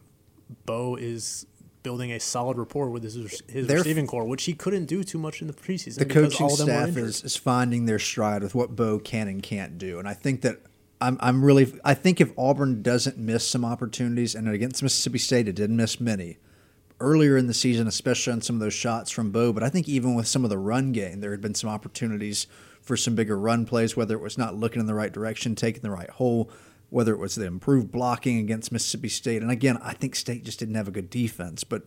Bo 0.67 0.97
is 0.97 1.47
building 1.83 2.13
a 2.13 2.21
solid 2.21 2.59
rapport 2.59 2.91
with 2.91 3.03
his 3.03 3.15
his 3.49 3.69
receiving 3.69 4.07
core, 4.07 4.25
which 4.27 4.45
he 4.45 4.53
couldn't 4.53 4.87
do 4.87 5.03
too 5.03 5.19
much 5.19 5.41
in 5.41 5.47
the 5.47 5.55
preseason. 5.55 5.99
the 5.99 6.05
coaching 6.05 6.45
all 6.45 6.53
of 6.53 6.59
them 6.59 6.67
staff 6.67 6.97
is, 6.97 7.25
is 7.25 7.37
finding 7.37 7.87
their 7.87 7.99
stride 7.99 8.43
with 8.43 8.55
what 8.55 8.77
Bo 8.77 8.99
can 8.99 9.29
and 9.29 9.43
can't 9.43 9.79
do, 9.79 9.99
and 9.99 10.07
I 10.07 10.15
think 10.15 10.43
that 10.43 10.59
I'm 11.01 11.17
I'm 11.21 11.43
really 11.45 11.73
I 11.85 11.95
think 11.95 12.21
if 12.21 12.33
Auburn 12.37 12.83
doesn't 12.83 13.17
miss 13.17 13.47
some 13.47 13.65
opportunities, 13.65 14.35
and 14.35 14.49
against 14.49 14.83
Mississippi 14.83 15.19
State 15.19 15.49
it 15.49 15.55
didn't 15.55 15.77
miss 15.77 16.01
many 16.01 16.39
earlier 17.01 17.37
in 17.37 17.47
the 17.47 17.55
season, 17.55 17.87
especially 17.87 18.33
on 18.33 18.41
some 18.41 18.57
of 18.57 18.61
those 18.61 18.75
shots 18.75 19.11
from 19.11 19.31
Bo, 19.31 19.53
but 19.53 19.63
I 19.63 19.69
think 19.69 19.89
even 19.89 20.15
with 20.15 20.27
some 20.27 20.45
of 20.45 20.51
the 20.51 20.59
run 20.59 20.93
game, 20.93 21.21
there 21.21 21.31
had 21.31 21.41
been 21.41 21.55
some 21.55 21.71
opportunities 21.71 22.47
for 22.81 22.97
some 22.97 23.15
bigger 23.15 23.39
run 23.39 23.67
plays, 23.67 23.97
whether 23.97 24.15
it 24.15 24.23
was 24.23 24.39
not 24.39 24.55
looking 24.57 24.81
in 24.81 24.87
the 24.87 24.95
right 24.95 25.13
direction, 25.13 25.55
taking 25.55 25.83
the 25.83 25.91
right 25.91 26.11
hole. 26.11 26.51
Whether 26.91 27.13
it 27.13 27.19
was 27.19 27.35
the 27.35 27.45
improved 27.45 27.93
blocking 27.93 28.39
against 28.39 28.73
Mississippi 28.73 29.11
State. 29.11 29.43
And 29.43 29.51
again, 29.51 29.77
I 29.83 29.93
think 29.93 30.17
State 30.17 30.43
just 30.43 30.59
didn't 30.59 30.77
have 30.77 30.89
a 30.89 30.91
good 30.91 31.11
defense. 31.11 31.63
But 31.63 31.83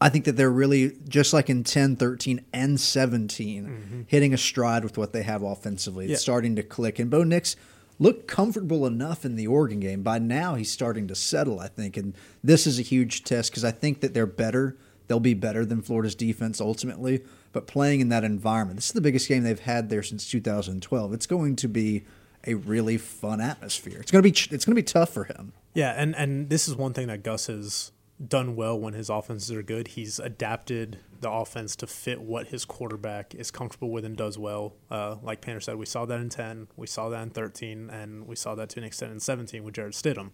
I 0.00 0.08
think 0.08 0.24
that 0.26 0.36
they're 0.36 0.52
really 0.52 0.96
just 1.08 1.32
like 1.32 1.50
in 1.50 1.64
10, 1.64 1.96
13, 1.96 2.44
and 2.52 2.78
17, 2.78 3.66
mm-hmm. 3.66 4.02
hitting 4.06 4.32
a 4.32 4.38
stride 4.38 4.84
with 4.84 4.96
what 4.96 5.12
they 5.12 5.24
have 5.24 5.42
offensively. 5.42 6.06
Yeah. 6.06 6.12
It's 6.12 6.22
starting 6.22 6.54
to 6.54 6.62
click. 6.62 7.00
And 7.00 7.10
Bo 7.10 7.24
Nix 7.24 7.56
looked 8.02 8.26
comfortable 8.26 8.86
enough 8.86 9.24
in 9.24 9.36
the 9.36 9.46
Oregon 9.46 9.80
game. 9.80 10.02
By 10.02 10.18
now, 10.18 10.56
he's 10.56 10.70
starting 10.70 11.06
to 11.08 11.14
settle, 11.14 11.60
I 11.60 11.68
think. 11.68 11.96
And 11.96 12.14
this 12.42 12.66
is 12.66 12.78
a 12.78 12.82
huge 12.82 13.24
test 13.24 13.50
because 13.50 13.64
I 13.64 13.70
think 13.70 14.00
that 14.00 14.12
they're 14.12 14.26
better. 14.26 14.76
They'll 15.06 15.20
be 15.20 15.34
better 15.34 15.64
than 15.64 15.82
Florida's 15.82 16.14
defense 16.14 16.60
ultimately. 16.60 17.22
But 17.52 17.66
playing 17.66 18.00
in 18.00 18.08
that 18.08 18.24
environment, 18.24 18.78
this 18.78 18.86
is 18.86 18.92
the 18.92 19.00
biggest 19.00 19.28
game 19.28 19.44
they've 19.44 19.58
had 19.58 19.88
there 19.88 20.02
since 20.02 20.28
2012. 20.28 21.12
It's 21.12 21.26
going 21.26 21.56
to 21.56 21.68
be 21.68 22.04
a 22.44 22.54
really 22.54 22.98
fun 22.98 23.40
atmosphere. 23.40 24.00
It's 24.00 24.10
going 24.10 24.22
to 24.22 24.28
be 24.28 24.54
it's 24.54 24.64
going 24.64 24.74
to 24.74 24.80
be 24.80 24.82
tough 24.82 25.10
for 25.10 25.24
him. 25.24 25.52
Yeah, 25.74 25.94
and 25.96 26.16
and 26.16 26.50
this 26.50 26.66
is 26.66 26.74
one 26.74 26.92
thing 26.92 27.06
that 27.06 27.22
Gus 27.22 27.46
has 27.46 27.92
done 28.26 28.54
well 28.54 28.78
when 28.78 28.94
his 28.94 29.10
offenses 29.10 29.50
are 29.50 29.62
good. 29.62 29.88
He's 29.88 30.18
adapted 30.18 30.98
the 31.20 31.30
offense 31.30 31.74
to 31.76 31.86
fit 31.86 32.20
what 32.20 32.48
his 32.48 32.64
quarterback 32.64 33.34
is 33.34 33.50
comfortable 33.50 33.90
with 33.90 34.04
and 34.04 34.16
does 34.16 34.38
well. 34.38 34.74
Uh, 34.90 35.16
like 35.22 35.40
Painter 35.40 35.60
said, 35.60 35.76
we 35.76 35.86
saw 35.86 36.04
that 36.06 36.20
in 36.20 36.28
ten, 36.28 36.68
we 36.76 36.86
saw 36.86 37.08
that 37.08 37.22
in 37.22 37.30
thirteen, 37.30 37.90
and 37.90 38.26
we 38.26 38.36
saw 38.36 38.54
that 38.54 38.68
to 38.70 38.80
an 38.80 38.84
extent 38.84 39.12
in 39.12 39.20
seventeen 39.20 39.64
with 39.64 39.74
Jarrett 39.74 39.94
Stidham. 39.94 40.30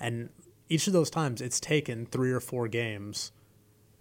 And 0.00 0.30
each 0.68 0.86
of 0.86 0.92
those 0.92 1.10
times, 1.10 1.40
it's 1.40 1.60
taken 1.60 2.06
three 2.06 2.30
or 2.30 2.40
four 2.40 2.68
games 2.68 3.32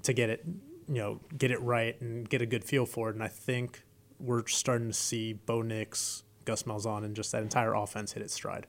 to 0.03 0.13
get 0.13 0.29
it, 0.29 0.43
you 0.87 0.95
know, 0.95 1.19
get 1.37 1.51
it 1.51 1.61
right 1.61 1.99
and 2.01 2.27
get 2.27 2.41
a 2.41 2.45
good 2.45 2.63
feel 2.63 2.85
for 2.85 3.09
it. 3.09 3.15
And 3.15 3.23
I 3.23 3.29
think 3.29 3.83
we're 4.19 4.45
starting 4.47 4.87
to 4.87 4.93
see 4.93 5.33
Bo 5.33 5.61
Nix, 5.61 6.23
Gus 6.45 6.63
Malzahn, 6.63 7.03
and 7.03 7.15
just 7.15 7.31
that 7.31 7.43
entire 7.43 7.73
offense 7.73 8.13
hit 8.13 8.23
its 8.23 8.33
stride. 8.33 8.67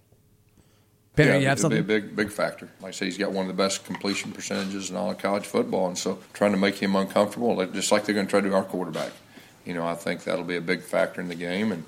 Penny, 1.18 1.30
yeah, 1.30 1.38
you 1.38 1.48
have 1.48 1.58
something? 1.60 1.82
be 1.82 1.94
a 1.96 2.00
big, 2.00 2.16
big 2.16 2.30
factor. 2.30 2.68
Like 2.80 2.88
I 2.88 2.92
say, 2.92 3.04
he's 3.06 3.18
got 3.18 3.32
one 3.32 3.42
of 3.48 3.48
the 3.48 3.62
best 3.62 3.84
completion 3.84 4.32
percentages 4.32 4.90
in 4.90 4.96
all 4.96 5.10
of 5.10 5.18
college 5.18 5.44
football, 5.44 5.88
and 5.88 5.98
so 5.98 6.18
trying 6.32 6.52
to 6.52 6.58
make 6.58 6.76
him 6.76 6.96
uncomfortable, 6.96 7.64
just 7.66 7.92
like 7.92 8.04
they're 8.04 8.14
going 8.14 8.26
to 8.26 8.30
try 8.30 8.40
to 8.40 8.48
do 8.48 8.54
our 8.54 8.64
quarterback. 8.64 9.10
You 9.66 9.74
know, 9.74 9.86
I 9.86 9.94
think 9.94 10.24
that'll 10.24 10.44
be 10.44 10.56
a 10.56 10.60
big 10.62 10.82
factor 10.82 11.20
in 11.20 11.28
the 11.28 11.34
game, 11.34 11.72
and 11.72 11.84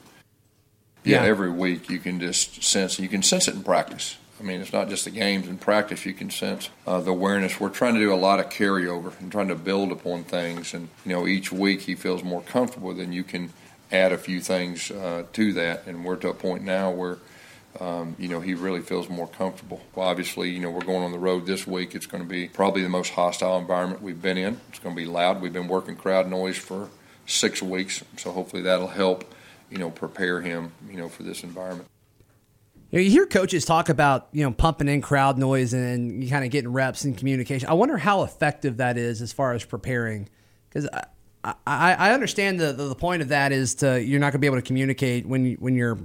yeah, 1.05 1.23
Yeah. 1.23 1.29
every 1.29 1.51
week 1.51 1.89
you 1.89 1.99
can 1.99 2.21
just 2.21 2.63
sense, 2.63 2.99
you 2.99 3.09
can 3.09 3.23
sense 3.23 3.49
it 3.49 3.55
in 3.55 3.63
practice. 3.63 4.17
I 4.39 4.43
mean, 4.43 4.61
it's 4.63 4.73
not 4.73 4.89
just 4.89 5.05
the 5.05 5.11
games 5.11 5.47
in 5.49 5.59
practice. 5.59 6.07
You 6.07 6.15
can 6.15 6.31
sense 6.31 6.71
uh, 6.87 7.01
the 7.01 7.11
awareness. 7.11 7.61
We're 7.61 7.69
trying 7.69 7.95
to 7.95 8.01
do 8.01 8.13
a 8.13 8.17
lot 8.17 8.41
of 8.41 8.49
carryover 8.49 9.13
and 9.21 9.31
trying 9.31 9.49
to 9.49 9.55
build 9.55 9.93
upon 9.93 10.25
things. 10.25 10.73
And 10.73 10.89
you 11.05 11.13
know, 11.13 11.27
each 11.27 11.53
week 11.53 11.83
he 11.83 11.95
feels 11.95 12.25
more 12.25 12.41
comfortable. 12.41 12.95
Then 12.95 13.13
you 13.13 13.23
can 13.23 13.53
add 13.93 14.13
a 14.13 14.19
few 14.19 14.41
things 14.41 14.91
uh, 14.91 15.25
to 15.35 15.53
that. 15.53 15.87
And 15.87 16.05
we're 16.07 16.17
to 16.17 16.31
a 16.31 16.35
point 16.35 16.63
now 16.65 16.91
where 16.91 17.19
um, 17.79 18.17
you 18.19 18.29
know, 18.29 18.41
he 18.41 18.55
really 18.55 18.81
feels 18.81 19.09
more 19.09 19.29
comfortable. 19.29 19.81
Well, 19.95 20.09
obviously, 20.09 20.51
you 20.51 20.59
know, 20.59 20.71
we're 20.71 20.85
going 20.85 21.05
on 21.05 21.13
the 21.13 21.19
road 21.19 21.47
this 21.47 21.67
week. 21.67 21.95
It's 21.95 22.07
going 22.07 22.23
to 22.23 22.29
be 22.29 22.49
probably 22.49 22.83
the 22.83 22.89
most 22.89 23.13
hostile 23.13 23.59
environment 23.59 24.03
we've 24.03 24.21
been 24.21 24.37
in. 24.37 24.61
It's 24.71 24.81
going 24.81 24.95
to 24.95 25.01
be 25.01 25.07
loud. 25.07 25.41
We've 25.41 25.53
been 25.53 25.69
working 25.69 25.95
crowd 25.95 26.29
noise 26.29 26.59
for 26.59 26.89
six 27.27 27.63
weeks, 27.63 28.03
so 28.17 28.33
hopefully 28.33 28.63
that'll 28.63 28.89
help, 28.89 29.33
you 29.71 29.79
know, 29.79 29.91
prepare 29.91 30.41
him, 30.41 30.73
you 30.91 30.97
know, 30.97 31.09
for 31.09 31.23
this 31.23 31.45
environment. 31.45 31.89
You, 32.91 33.09
hear 33.09 33.25
coaches 33.25 33.65
talk 33.65 33.89
about 33.89 34.29
you 34.33 34.43
know 34.43 34.51
pumping 34.51 34.89
in 34.89 35.01
crowd 35.01 35.39
noise 35.39 35.73
and 35.73 36.29
kind 36.29 36.45
of 36.45 36.51
getting 36.51 36.73
reps 36.73 37.05
and 37.05 37.17
communication. 37.17 37.69
I 37.69 37.75
wonder 37.75 37.97
how 37.97 38.25
effective 38.25 38.79
that 38.79 38.99
is 38.99 39.23
as 39.23 39.33
far 39.33 39.53
as 39.53 39.65
preparing, 39.65 40.29
because 40.69 40.89
I, 41.45 41.55
I, 41.67 41.93
I 41.95 42.13
understand 42.13 42.59
the, 42.59 42.73
the 42.73 42.89
the 42.89 42.97
point 42.97 43.23
of 43.23 43.29
that 43.29 43.53
is 43.53 43.77
to 43.77 44.03
you're 44.03 44.19
not 44.19 44.33
going 44.33 44.33
to 44.33 44.39
be 44.39 44.49
able 44.49 44.57
to 44.57 44.63
communicate 44.63 45.25
when 45.25 45.47
you, 45.47 45.57
when 45.61 45.77
you're 45.77 46.01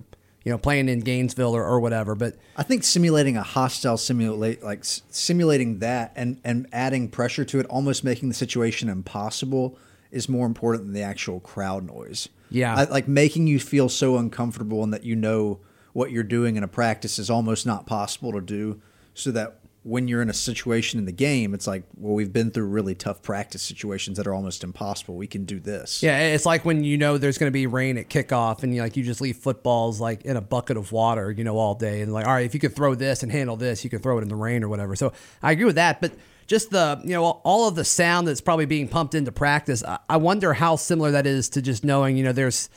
you 0.45 0.51
know 0.51 0.57
playing 0.57 0.87
in 0.87 1.01
Gainesville 1.01 1.53
or, 1.53 1.65
or 1.65 1.81
whatever. 1.81 2.15
But 2.15 2.35
I 2.55 2.63
think 2.63 2.85
simulating 2.85 3.35
a 3.35 3.43
hostile 3.43 3.97
simulate 3.97 4.63
like 4.63 4.81
simulating 4.83 5.79
that 5.79 6.13
and 6.15 6.39
and 6.45 6.67
adding 6.71 7.09
pressure 7.09 7.43
to 7.45 7.59
it, 7.59 7.65
almost 7.65 8.03
making 8.03 8.29
the 8.29 8.35
situation 8.35 8.87
impossible, 8.87 9.77
is 10.11 10.29
more 10.29 10.45
important 10.45 10.85
than 10.85 10.93
the 10.93 11.01
actual 11.01 11.41
crowd 11.41 11.85
noise. 11.85 12.29
Yeah. 12.49 12.75
I, 12.75 12.83
like 12.85 13.07
making 13.07 13.47
you 13.47 13.59
feel 13.59 13.89
so 13.89 14.17
uncomfortable 14.17 14.83
and 14.83 14.93
that 14.93 15.03
you 15.03 15.15
know 15.15 15.59
what 15.93 16.11
you're 16.11 16.23
doing 16.23 16.55
in 16.55 16.63
a 16.63 16.67
practice 16.67 17.17
is 17.17 17.29
almost 17.29 17.65
not 17.65 17.87
possible 17.87 18.31
to 18.33 18.41
do, 18.41 18.79
so 19.15 19.31
that 19.31 19.59
when 19.85 20.07
you're 20.07 20.23
in 20.23 20.31
a 20.31 20.33
situation 20.33 20.97
in 20.97 21.05
the 21.05 21.11
game, 21.11 21.53
it's 21.53 21.67
like, 21.67 21.83
well, 21.95 22.15
we've 22.15 22.33
been 22.33 22.49
through 22.49 22.65
really 22.65 22.95
tough 22.95 23.21
practice 23.21 23.61
situations 23.61 24.17
that 24.17 24.25
are 24.25 24.33
almost 24.33 24.63
impossible. 24.63 25.15
We 25.15 25.27
can 25.27 25.45
do 25.45 25.59
this. 25.59 26.01
yeah, 26.01 26.17
it's 26.19 26.43
like 26.43 26.65
when 26.65 26.83
you 26.83 26.97
know 26.97 27.19
there's 27.19 27.37
going 27.37 27.51
to 27.51 27.53
be 27.53 27.67
rain 27.67 27.99
at 27.99 28.09
kickoff 28.09 28.63
and 28.63 28.73
you 28.73 28.81
like 28.81 28.97
you 28.97 29.03
just 29.03 29.21
leave 29.21 29.37
footballs 29.37 30.01
like 30.01 30.25
in 30.25 30.37
a 30.37 30.41
bucket 30.41 30.75
of 30.75 30.91
water, 30.91 31.29
you 31.29 31.43
know, 31.43 31.59
all 31.59 31.75
day 31.75 32.01
and 32.01 32.11
like 32.11 32.25
all 32.25 32.33
right, 32.33 32.47
if 32.47 32.55
you 32.55 32.59
could 32.59 32.75
throw 32.75 32.95
this 32.95 33.21
and 33.21 33.31
handle 33.31 33.57
this, 33.57 33.83
you 33.83 33.91
could 33.91 34.01
throw 34.01 34.17
it 34.17 34.23
in 34.23 34.27
the 34.27 34.35
rain 34.35 34.63
or 34.63 34.69
whatever. 34.69 34.95
So 34.95 35.13
I 35.43 35.51
agree 35.51 35.65
with 35.65 35.75
that, 35.75 36.01
but 36.01 36.13
just 36.47 36.71
the 36.71 36.99
you 37.03 37.11
know 37.11 37.23
all 37.23 37.67
of 37.67 37.75
the 37.75 37.85
sound 37.85 38.27
that's 38.27 38.41
probably 38.41 38.65
being 38.65 38.87
pumped 38.87 39.13
into 39.13 39.31
practice. 39.31 39.83
I, 40.09 40.17
wonder 40.17 40.53
how 40.53 40.77
similar 40.77 41.11
that 41.11 41.27
is 41.27 41.47
to 41.49 41.61
just 41.61 41.83
knowing 41.83 42.17
you 42.17 42.23
know 42.23 42.31
there's 42.31 42.71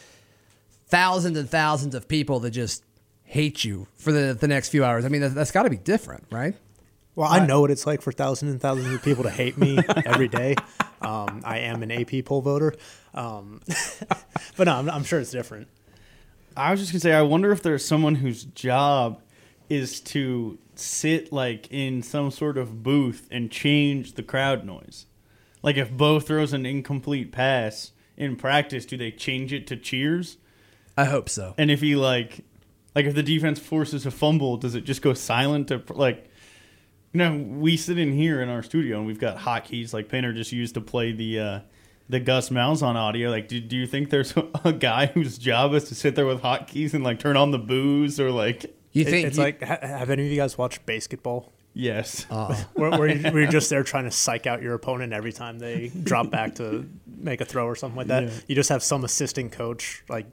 thousands 0.89 1.39
and 1.39 1.49
thousands 1.49 1.95
of 1.95 2.07
people 2.07 2.41
that 2.41 2.51
just 2.51 2.85
hate 3.25 3.65
you 3.65 3.87
for 3.97 4.13
the 4.13 4.37
the 4.39 4.49
next 4.49 4.69
few 4.69 4.85
hours. 4.85 5.07
I 5.07 5.09
mean 5.09 5.23
that, 5.23 5.35
that's 5.35 5.53
got 5.53 5.63
to 5.63 5.71
be 5.71 5.79
different, 5.79 6.25
right? 6.31 6.55
Well, 7.19 7.29
I 7.29 7.45
know 7.45 7.61
what 7.61 7.73
it's 7.73 7.85
like 7.85 8.01
for 8.01 8.13
thousands 8.13 8.53
and 8.53 8.61
thousands 8.61 8.95
of 8.95 9.03
people 9.03 9.25
to 9.25 9.31
hate 9.31 9.59
me 9.59 9.77
every 10.07 10.29
day. 10.29 10.55
Um, 11.03 11.43
I 11.45 11.59
am 11.59 11.83
an 11.83 11.91
AP 11.91 12.25
poll 12.25 12.43
voter, 12.43 12.77
um, 13.13 13.61
but 14.57 14.69
no, 14.69 14.77
I'm, 14.77 14.89
I'm 14.89 15.03
sure 15.03 15.19
it's 15.19 15.33
different. 15.33 15.67
I 16.57 16.71
was 16.71 16.79
just 16.79 16.93
gonna 16.93 17.01
say, 17.01 17.13
I 17.13 17.23
wonder 17.23 17.51
if 17.51 17.61
there's 17.61 17.85
someone 17.85 18.15
whose 18.15 18.45
job 18.45 19.21
is 19.69 19.99
to 20.03 20.61
sit 20.77 21.33
like 21.33 21.67
in 21.73 22.05
some 22.05 22.31
sort 22.31 22.57
of 22.57 22.85
booth 22.85 23.27
and 23.33 23.51
change 23.51 24.13
the 24.13 24.23
crowd 24.23 24.65
noise. 24.65 25.07
Like 25.61 25.77
if 25.77 25.91
Bo 25.91 26.21
throws 26.21 26.53
an 26.53 26.65
incomplete 26.65 27.33
pass 27.33 27.91
in 28.17 28.37
practice, 28.37 28.87
do 28.87 28.97
they 28.97 29.11
change 29.11 29.53
it 29.53 29.67
to 29.67 29.77
cheers? 29.77 30.37
I 30.97 31.07
hope 31.07 31.29
so. 31.29 31.55
And 31.59 31.69
if 31.69 31.81
he 31.81 31.97
like, 31.97 32.45
like 32.95 33.07
if 33.07 33.17
the 33.17 33.25
defense 33.25 33.59
forces 33.59 34.07
a 34.07 34.13
fumble, 34.13 34.57
does 34.57 34.77
it 34.77 34.85
just 34.85 35.03
go 35.03 35.15
silent 35.15 35.67
to 35.67 35.83
like? 35.89 36.31
You 37.13 37.19
know, 37.19 37.37
we 37.59 37.77
sit 37.77 37.99
in 37.99 38.13
here 38.13 38.43
in 38.43 38.49
our 38.49 38.63
studio 38.63 38.99
and 38.99 39.07
we've 39.07 39.19
got 39.21 39.39
hotkeys 39.39 39.93
like 39.95 40.09
Painter 40.09 40.33
just 40.33 40.53
used 40.53 40.75
to 40.75 40.81
play 40.81 41.13
the 41.13 41.39
uh, 41.41 41.61
the 42.09 42.21
Gus 42.21 42.51
Malzahn 42.51 42.97
audio. 42.97 43.31
Like, 43.31 43.49
do, 43.49 43.61
do 43.61 43.77
you 43.77 43.87
think 43.87 44.11
there's 44.11 44.35
a 44.65 44.73
guy 44.73 45.07
whose 45.07 45.39
job 45.39 45.73
is 45.75 45.85
to 45.85 45.95
sit 45.95 46.15
there 46.17 46.27
with 46.27 46.43
hotkeys 46.43 46.93
and 46.95 47.03
like 47.05 47.19
turn 47.19 47.37
on 47.37 47.51
the 47.51 47.59
booze 47.59 48.21
or 48.21 48.31
like? 48.31 48.65
You 48.93 49.03
It- 49.03 49.09
think 49.09 49.27
it's 49.29 49.37
you- 49.37 49.43
like 49.43 49.63
ha- 49.63 49.79
have 49.83 50.11
any 50.11 50.25
of 50.27 50.31
you 50.31 50.37
guys 50.37 50.59
watched 50.59 50.85
basketball? 50.87 51.53
Yes. 51.75 52.25
where, 52.75 52.91
where, 52.91 53.09
you, 53.09 53.23
where 53.31 53.43
you're 53.43 53.51
just 53.51 53.71
there 53.71 53.83
trying 53.85 54.05
to 54.05 54.11
psych 54.11 54.47
out 54.47 54.63
your 54.63 54.75
opponent 54.75 55.13
every 55.13 55.33
time 55.33 55.59
they 55.59 55.91
drop 56.03 56.31
back 56.31 56.57
to 56.57 56.89
make 57.07 57.41
a 57.41 57.45
throw 57.45 57.67
or 57.67 57.77
something 57.77 57.97
like 57.97 58.09
that. 58.09 58.31
You 58.49 58.55
just 58.55 58.69
have 58.69 58.83
some 58.83 59.05
assistant 59.05 59.53
coach 59.53 60.03
like 60.09 60.27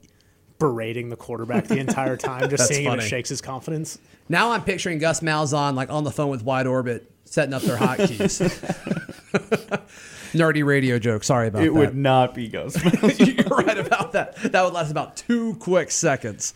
berating 0.59 1.09
the 1.09 1.15
quarterback 1.15 1.65
the 1.67 1.77
entire 1.77 2.17
time, 2.17 2.41
just 2.49 2.51
That's 2.57 2.67
seeing 2.69 2.85
if 2.85 2.89
funny. 2.91 3.03
it 3.03 3.07
shakes 3.07 3.29
his 3.29 3.41
confidence. 3.41 3.97
Now 4.29 4.51
I'm 4.51 4.63
picturing 4.63 4.97
Gus 4.99 5.19
Malzahn 5.21 5.75
like 5.75 5.89
on 5.89 6.03
the 6.03 6.11
phone 6.11 6.29
with 6.29 6.43
Wide 6.43 6.67
Orbit, 6.67 7.11
setting 7.25 7.53
up 7.53 7.61
their 7.61 7.77
hotkeys. 7.77 8.39
Nerdy 10.33 10.65
radio 10.65 10.99
joke. 10.99 11.23
Sorry 11.23 11.47
about 11.47 11.59
it 11.59 11.61
that. 11.61 11.67
It 11.67 11.73
would 11.73 11.95
not 11.95 12.33
be 12.33 12.47
Gus. 12.47 12.75
You're 13.19 13.45
right 13.47 13.77
about 13.77 14.13
that. 14.13 14.35
That 14.37 14.63
would 14.63 14.73
last 14.73 14.91
about 14.91 15.15
two 15.15 15.55
quick 15.55 15.91
seconds. 15.91 16.53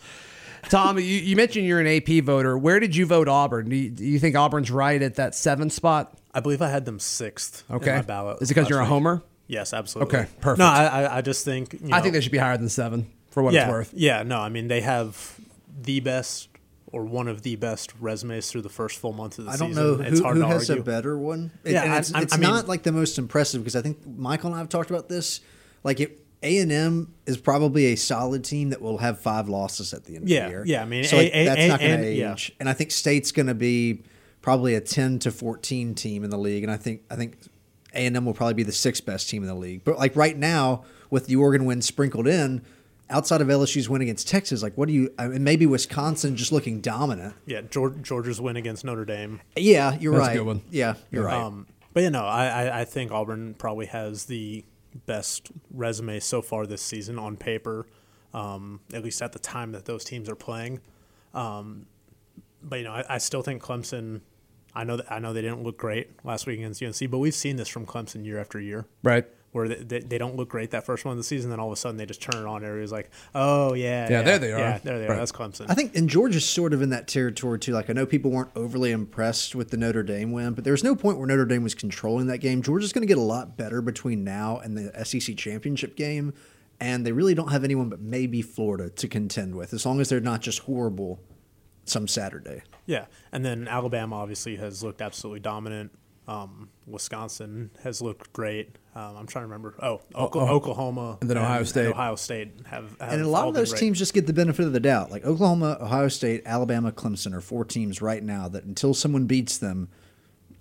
Tom, 0.68 0.98
you, 0.98 1.04
you 1.04 1.36
mentioned 1.36 1.66
you're 1.66 1.80
an 1.80 1.86
AP 1.86 2.22
voter. 2.24 2.58
Where 2.58 2.80
did 2.80 2.94
you 2.94 3.06
vote 3.06 3.28
Auburn? 3.28 3.70
Do 3.70 3.76
you, 3.76 3.88
do 3.90 4.04
you 4.04 4.18
think 4.18 4.36
Auburn's 4.36 4.70
right 4.70 5.00
at 5.00 5.14
that 5.14 5.34
seventh 5.34 5.72
spot? 5.72 6.12
I 6.34 6.40
believe 6.40 6.60
I 6.60 6.68
had 6.68 6.84
them 6.84 6.98
sixth 6.98 7.64
Okay. 7.70 7.90
in 7.90 7.96
my 7.96 8.02
ballot. 8.02 8.42
Is 8.42 8.50
it 8.50 8.54
because 8.54 8.68
you're 8.68 8.80
a 8.80 8.82
week. 8.82 8.88
homer? 8.90 9.22
Yes, 9.46 9.72
absolutely. 9.72 10.18
Okay, 10.18 10.28
perfect. 10.40 10.58
No, 10.58 10.66
I, 10.66 10.84
I, 10.84 11.16
I 11.16 11.20
just 11.22 11.44
think 11.44 11.72
you 11.72 11.88
I 11.92 12.00
think 12.02 12.12
they 12.12 12.20
should 12.20 12.30
be 12.30 12.38
higher 12.38 12.56
than 12.58 12.68
seven 12.68 13.10
for 13.30 13.42
what 13.42 13.54
yeah, 13.54 13.62
it's 13.64 13.70
worth. 13.70 13.92
Yeah, 13.94 14.22
no, 14.22 14.38
I 14.38 14.48
mean 14.48 14.68
they 14.68 14.80
have 14.80 15.38
the 15.82 16.00
best 16.00 16.48
or 16.92 17.04
one 17.04 17.28
of 17.28 17.42
the 17.42 17.54
best 17.56 17.92
resumes 18.00 18.50
through 18.50 18.62
the 18.62 18.68
first 18.68 18.98
full 18.98 19.12
month 19.12 19.38
of 19.38 19.44
the 19.44 19.52
season. 19.52 19.66
I 19.66 19.68
don't 19.68 19.76
season. 19.76 19.98
know 20.02 20.08
it's 20.08 20.18
who, 20.18 20.24
hard 20.24 20.36
who 20.36 20.42
to 20.42 20.48
has 20.48 20.68
argue. 20.70 20.82
a 20.82 20.84
better 20.84 21.16
one. 21.16 21.52
It- 21.64 21.72
Yeah, 21.72 21.84
and 21.84 21.92
I- 21.92 21.98
it's, 21.98 22.14
I- 22.14 22.22
it's 22.22 22.34
I 22.34 22.36
mean- 22.36 22.50
not 22.50 22.66
like 22.68 22.82
the 22.82 22.90
most 22.92 23.16
impressive 23.18 23.62
because 23.62 23.76
I 23.76 23.82
think 23.82 23.98
Michael 24.06 24.48
and 24.48 24.56
I 24.56 24.58
have 24.58 24.68
talked 24.68 24.90
about 24.90 25.08
this. 25.08 25.40
Like 25.84 26.00
A 26.42 26.58
and 26.58 26.72
M 26.72 27.14
is 27.26 27.36
probably 27.36 27.86
a 27.86 27.96
solid 27.96 28.42
team 28.44 28.70
that 28.70 28.82
will 28.82 28.98
have 28.98 29.20
five 29.20 29.48
losses 29.48 29.94
at 29.94 30.04
the 30.04 30.16
end 30.16 30.28
Yeah, 30.28 30.38
of 30.40 30.44
the 30.46 30.50
year. 30.50 30.62
yeah, 30.66 30.82
I 30.82 30.84
mean, 30.84 31.04
so 31.04 31.16
A- 31.16 31.22
like, 31.22 31.30
A- 31.32 31.44
that's 31.44 31.60
A- 31.60 31.68
not 31.68 31.78
going 31.80 31.92
and- 31.92 32.02
to 32.02 32.12
yeah. 32.12 32.32
age. 32.32 32.52
And 32.58 32.68
I 32.68 32.72
think 32.72 32.90
State's 32.90 33.30
going 33.30 33.46
to 33.46 33.54
be 33.54 34.02
probably 34.42 34.74
a 34.74 34.80
ten 34.80 35.20
to 35.20 35.30
fourteen 35.30 35.94
team 35.94 36.24
in 36.24 36.30
the 36.30 36.38
league. 36.38 36.64
And 36.64 36.72
I 36.72 36.76
think 36.76 37.02
I 37.08 37.14
think 37.14 37.36
A 37.94 38.04
and 38.04 38.16
M 38.16 38.24
will 38.24 38.34
probably 38.34 38.54
be 38.54 38.62
the 38.64 38.72
sixth 38.72 39.06
best 39.06 39.30
team 39.30 39.42
in 39.42 39.48
the 39.48 39.54
league. 39.54 39.84
But 39.84 39.96
like 39.98 40.16
right 40.16 40.36
now, 40.36 40.82
with 41.08 41.28
the 41.28 41.36
Oregon 41.36 41.66
win 41.66 41.82
sprinkled 41.82 42.26
in. 42.26 42.62
Outside 43.10 43.40
of 43.40 43.48
LSU's 43.48 43.88
win 43.88 44.02
against 44.02 44.28
Texas, 44.28 44.62
like 44.62 44.76
what 44.76 44.86
do 44.88 44.94
you? 44.94 45.12
I 45.18 45.28
mean, 45.28 45.44
maybe 45.44 45.66
Wisconsin 45.66 46.36
just 46.36 46.52
looking 46.52 46.80
dominant. 46.80 47.34
Yeah, 47.46 47.62
George, 47.62 48.00
Georgia's 48.02 48.40
win 48.40 48.56
against 48.56 48.84
Notre 48.84 49.04
Dame. 49.04 49.40
Yeah, 49.56 49.96
you're 49.98 50.14
That's 50.14 50.24
a 50.24 50.28
right. 50.28 50.36
good 50.36 50.46
one. 50.46 50.62
Yeah, 50.70 50.94
you're 51.10 51.24
right. 51.24 51.34
Um, 51.40 51.66
but 51.92 52.02
you 52.02 52.10
know, 52.10 52.24
I, 52.24 52.46
I, 52.46 52.80
I 52.80 52.84
think 52.84 53.10
Auburn 53.12 53.54
probably 53.54 53.86
has 53.86 54.26
the 54.26 54.64
best 55.06 55.50
resume 55.72 56.20
so 56.20 56.42
far 56.42 56.66
this 56.66 56.82
season 56.82 57.18
on 57.18 57.36
paper, 57.36 57.86
um, 58.32 58.80
at 58.92 59.02
least 59.04 59.22
at 59.22 59.32
the 59.32 59.38
time 59.38 59.72
that 59.72 59.84
those 59.84 60.04
teams 60.04 60.28
are 60.28 60.36
playing. 60.36 60.80
Um, 61.34 61.86
but 62.62 62.76
you 62.76 62.84
know, 62.84 62.92
I, 62.92 63.04
I 63.08 63.18
still 63.18 63.42
think 63.42 63.62
Clemson. 63.62 64.20
I 64.72 64.84
know 64.84 64.98
that 64.98 65.10
I 65.10 65.18
know 65.18 65.32
they 65.32 65.42
didn't 65.42 65.64
look 65.64 65.78
great 65.78 66.10
last 66.24 66.46
week 66.46 66.60
against 66.60 66.80
UNC, 66.80 67.10
but 67.10 67.18
we've 67.18 67.34
seen 67.34 67.56
this 67.56 67.68
from 67.68 67.86
Clemson 67.86 68.24
year 68.24 68.38
after 68.38 68.60
year. 68.60 68.86
Right. 69.02 69.26
Where 69.52 69.66
they, 69.66 69.74
they, 69.82 69.98
they 69.98 70.18
don't 70.18 70.36
look 70.36 70.48
great 70.48 70.70
that 70.70 70.86
first 70.86 71.04
one 71.04 71.10
of 71.10 71.18
the 71.18 71.24
season, 71.24 71.50
then 71.50 71.58
all 71.58 71.66
of 71.66 71.72
a 71.72 71.76
sudden 71.76 71.96
they 71.96 72.06
just 72.06 72.22
turn 72.22 72.40
it 72.40 72.46
on. 72.46 72.58
and 72.58 72.66
Everybody's 72.66 72.92
like, 72.92 73.10
"Oh 73.34 73.74
yeah, 73.74 74.08
Yeah, 74.08 74.22
there 74.22 74.38
they 74.38 74.52
are. 74.52 74.58
Yeah, 74.60 74.78
there 74.78 74.98
they 75.00 75.06
Right. 75.06 75.14
are. 75.14 75.16
That's 75.18 75.32
Clemson." 75.32 75.66
I 75.68 75.74
think, 75.74 75.96
and 75.96 76.08
Georgia's 76.08 76.44
sort 76.48 76.72
of 76.72 76.82
in 76.82 76.90
that 76.90 77.08
territory 77.08 77.58
too. 77.58 77.72
Like, 77.72 77.90
I 77.90 77.92
know 77.92 78.06
people 78.06 78.30
weren't 78.30 78.50
overly 78.54 78.92
impressed 78.92 79.56
with 79.56 79.70
the 79.70 79.76
Notre 79.76 80.04
Dame 80.04 80.30
win, 80.30 80.54
but 80.54 80.62
there 80.62 80.72
was 80.72 80.84
no 80.84 80.94
point 80.94 81.18
where 81.18 81.26
Notre 81.26 81.46
Dame 81.46 81.64
was 81.64 81.74
controlling 81.74 82.28
that 82.28 82.38
game. 82.38 82.62
Georgia's 82.62 82.92
going 82.92 83.02
to 83.02 83.08
get 83.08 83.18
a 83.18 83.22
lot 83.22 83.56
better 83.56 83.82
between 83.82 84.22
now 84.22 84.58
and 84.58 84.78
the 84.78 85.04
SEC 85.04 85.36
championship 85.36 85.96
game, 85.96 86.32
and 86.78 87.04
they 87.04 87.10
really 87.10 87.34
don't 87.34 87.50
have 87.50 87.64
anyone 87.64 87.88
but 87.88 88.00
maybe 88.00 88.42
Florida 88.42 88.88
to 88.88 89.08
contend 89.08 89.56
with, 89.56 89.72
as 89.74 89.84
long 89.84 90.00
as 90.00 90.08
they're 90.10 90.20
not 90.20 90.42
just 90.42 90.60
horrible 90.60 91.18
some 91.86 92.06
Saturday. 92.06 92.62
Yeah, 92.86 93.06
and 93.32 93.44
then 93.44 93.66
Alabama 93.66 94.14
obviously 94.14 94.54
has 94.56 94.84
looked 94.84 95.02
absolutely 95.02 95.40
dominant. 95.40 95.90
Um, 96.28 96.68
Wisconsin 96.86 97.70
has 97.82 98.00
looked 98.00 98.32
great. 98.32 98.76
Um, 98.94 99.16
I'm 99.18 99.26
trying 99.26 99.42
to 99.44 99.46
remember. 99.46 99.74
Oh, 99.80 100.00
Oka- 100.16 100.38
Oklahoma 100.40 101.18
And 101.20 101.30
then 101.30 101.38
Ohio 101.38 101.62
State. 101.62 101.86
Ohio 101.86 102.16
State 102.16 102.52
have, 102.66 102.96
have 103.00 103.12
And 103.12 103.22
a 103.22 103.28
lot 103.28 103.46
of 103.46 103.54
those 103.54 103.72
teams 103.72 103.98
just 103.98 104.12
get 104.14 104.26
the 104.26 104.32
benefit 104.32 104.66
of 104.66 104.72
the 104.72 104.80
doubt. 104.80 105.10
Like 105.12 105.24
Oklahoma, 105.24 105.78
Ohio 105.80 106.08
State, 106.08 106.42
Alabama, 106.44 106.90
Clemson 106.90 107.32
are 107.32 107.40
four 107.40 107.64
teams 107.64 108.02
right 108.02 108.22
now 108.22 108.48
that 108.48 108.64
until 108.64 108.92
someone 108.92 109.26
beats 109.26 109.58
them, 109.58 109.88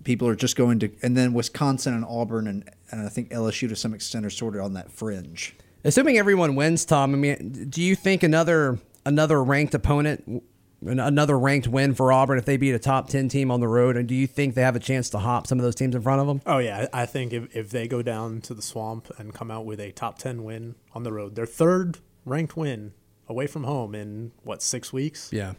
people 0.04 0.28
are 0.28 0.36
just 0.36 0.56
going 0.56 0.78
to. 0.80 0.92
And 1.02 1.18
then 1.18 1.34
Wisconsin 1.34 1.96
and 1.96 2.06
Auburn 2.06 2.48
and, 2.48 2.70
and 2.92 3.02
I 3.06 3.10
think 3.10 3.32
LSU 3.32 3.68
to 3.70 3.76
some 3.76 3.94
extent 3.96 4.26
are 4.26 4.30
sort 4.30 4.56
of 4.56 4.62
on 4.62 4.74
that 4.74 4.92
fringe. 4.92 5.56
Assuming 5.84 6.18
everyone 6.18 6.56
wins, 6.56 6.86
Tom. 6.86 7.14
I 7.14 7.18
mean, 7.18 7.68
do 7.70 7.82
you 7.82 7.96
think 7.96 8.22
another 8.22 8.78
another 9.06 9.44
ranked 9.44 9.74
opponent, 9.74 10.24
an- 10.28 10.42
another 10.82 11.38
ranked 11.38 11.68
win 11.68 11.94
for 11.94 12.12
Auburn 12.12 12.38
if 12.38 12.46
they 12.46 12.58
beat 12.58 12.74
a 12.74 12.80
top 12.80 13.10
ten 13.10 13.28
team 13.30 13.52
on 13.52 13.60
the 13.60 13.68
road, 13.68 13.98
and 13.98 14.08
do 14.08 14.16
you 14.16 14.28
think 14.28 14.56
they 14.56 14.62
have 14.62 14.76
a 14.76 14.80
chance 14.80 15.10
to 15.12 15.20
hop 15.20 15.48
some 15.48 15.60
of 15.60 15.64
those 15.64 15.76
teams 15.76 15.96
in 15.96 16.02
front 16.02 16.22
of 16.22 16.28
them? 16.28 16.42
Oh 16.46 16.58
yeah, 16.60 16.88
I 16.94 17.04
I 17.04 17.06
think 17.06 17.34
if, 17.34 17.56
if 17.56 17.70
they 17.70 17.88
go 17.88 18.02
down 18.02 18.42
to 18.42 18.54
the 18.54 18.62
swamp 18.62 19.10
and 19.18 19.34
come 19.34 19.52
out 19.52 19.66
with 19.66 19.80
a 19.80 19.92
top 19.92 20.18
ten 20.18 20.44
win 20.44 20.76
on 20.94 21.04
the 21.04 21.12
road, 21.12 21.36
their 21.36 21.46
third 21.46 22.00
ranked 22.26 22.56
win 22.56 22.94
away 23.28 23.48
from 23.48 23.64
home 23.64 23.94
in 23.96 24.32
what 24.44 24.62
six 24.62 24.92
weeks? 24.94 25.30
Yeah. 25.32 25.54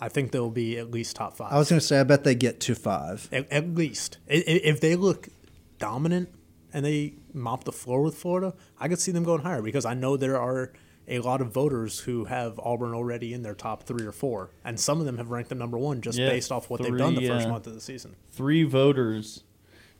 I 0.00 0.08
think 0.08 0.32
they'll 0.32 0.50
be 0.50 0.78
at 0.78 0.90
least 0.90 1.16
top 1.16 1.36
five. 1.36 1.52
I 1.52 1.58
was 1.58 1.68
going 1.68 1.78
to 1.80 1.86
say, 1.86 2.00
I 2.00 2.02
bet 2.02 2.24
they 2.24 2.34
get 2.34 2.60
to 2.60 2.74
five. 2.74 3.28
at, 3.30 3.50
at 3.52 3.74
least 3.74 4.18
I- 4.30 4.36
I- 4.36 4.60
if 4.64 4.80
they 4.80 4.96
look 4.96 5.28
dominant 5.78 6.30
and 6.72 6.84
they 6.84 7.14
mop 7.34 7.64
the 7.64 7.72
floor 7.72 8.00
with 8.02 8.14
Florida, 8.16 8.54
I 8.80 8.88
could 8.88 8.98
see 9.00 9.12
them 9.12 9.22
going 9.24 9.42
higher 9.42 9.60
because 9.60 9.84
I 9.84 9.92
know 9.94 10.16
there 10.16 10.40
are 10.40 10.72
a 11.08 11.18
lot 11.18 11.40
of 11.40 11.52
voters 11.52 12.00
who 12.00 12.26
have 12.26 12.58
Auburn 12.60 12.94
already 12.94 13.32
in 13.34 13.42
their 13.42 13.54
top 13.54 13.82
three 13.84 14.06
or 14.06 14.12
four, 14.12 14.50
and 14.64 14.78
some 14.78 15.00
of 15.00 15.06
them 15.06 15.18
have 15.18 15.30
ranked 15.30 15.48
them 15.48 15.58
number 15.58 15.78
one 15.78 16.00
just 16.00 16.18
Yeah, 16.18 16.28
based 16.28 16.52
off 16.52 16.70
what 16.70 16.82
they've 16.82 16.96
done 16.96 17.14
the 17.14 17.28
first 17.28 17.46
uh, 17.46 17.50
month 17.50 17.66
of 17.66 17.74
the 17.74 17.80
season. 17.80 18.16
Three 18.30 18.62
voters 18.64 19.44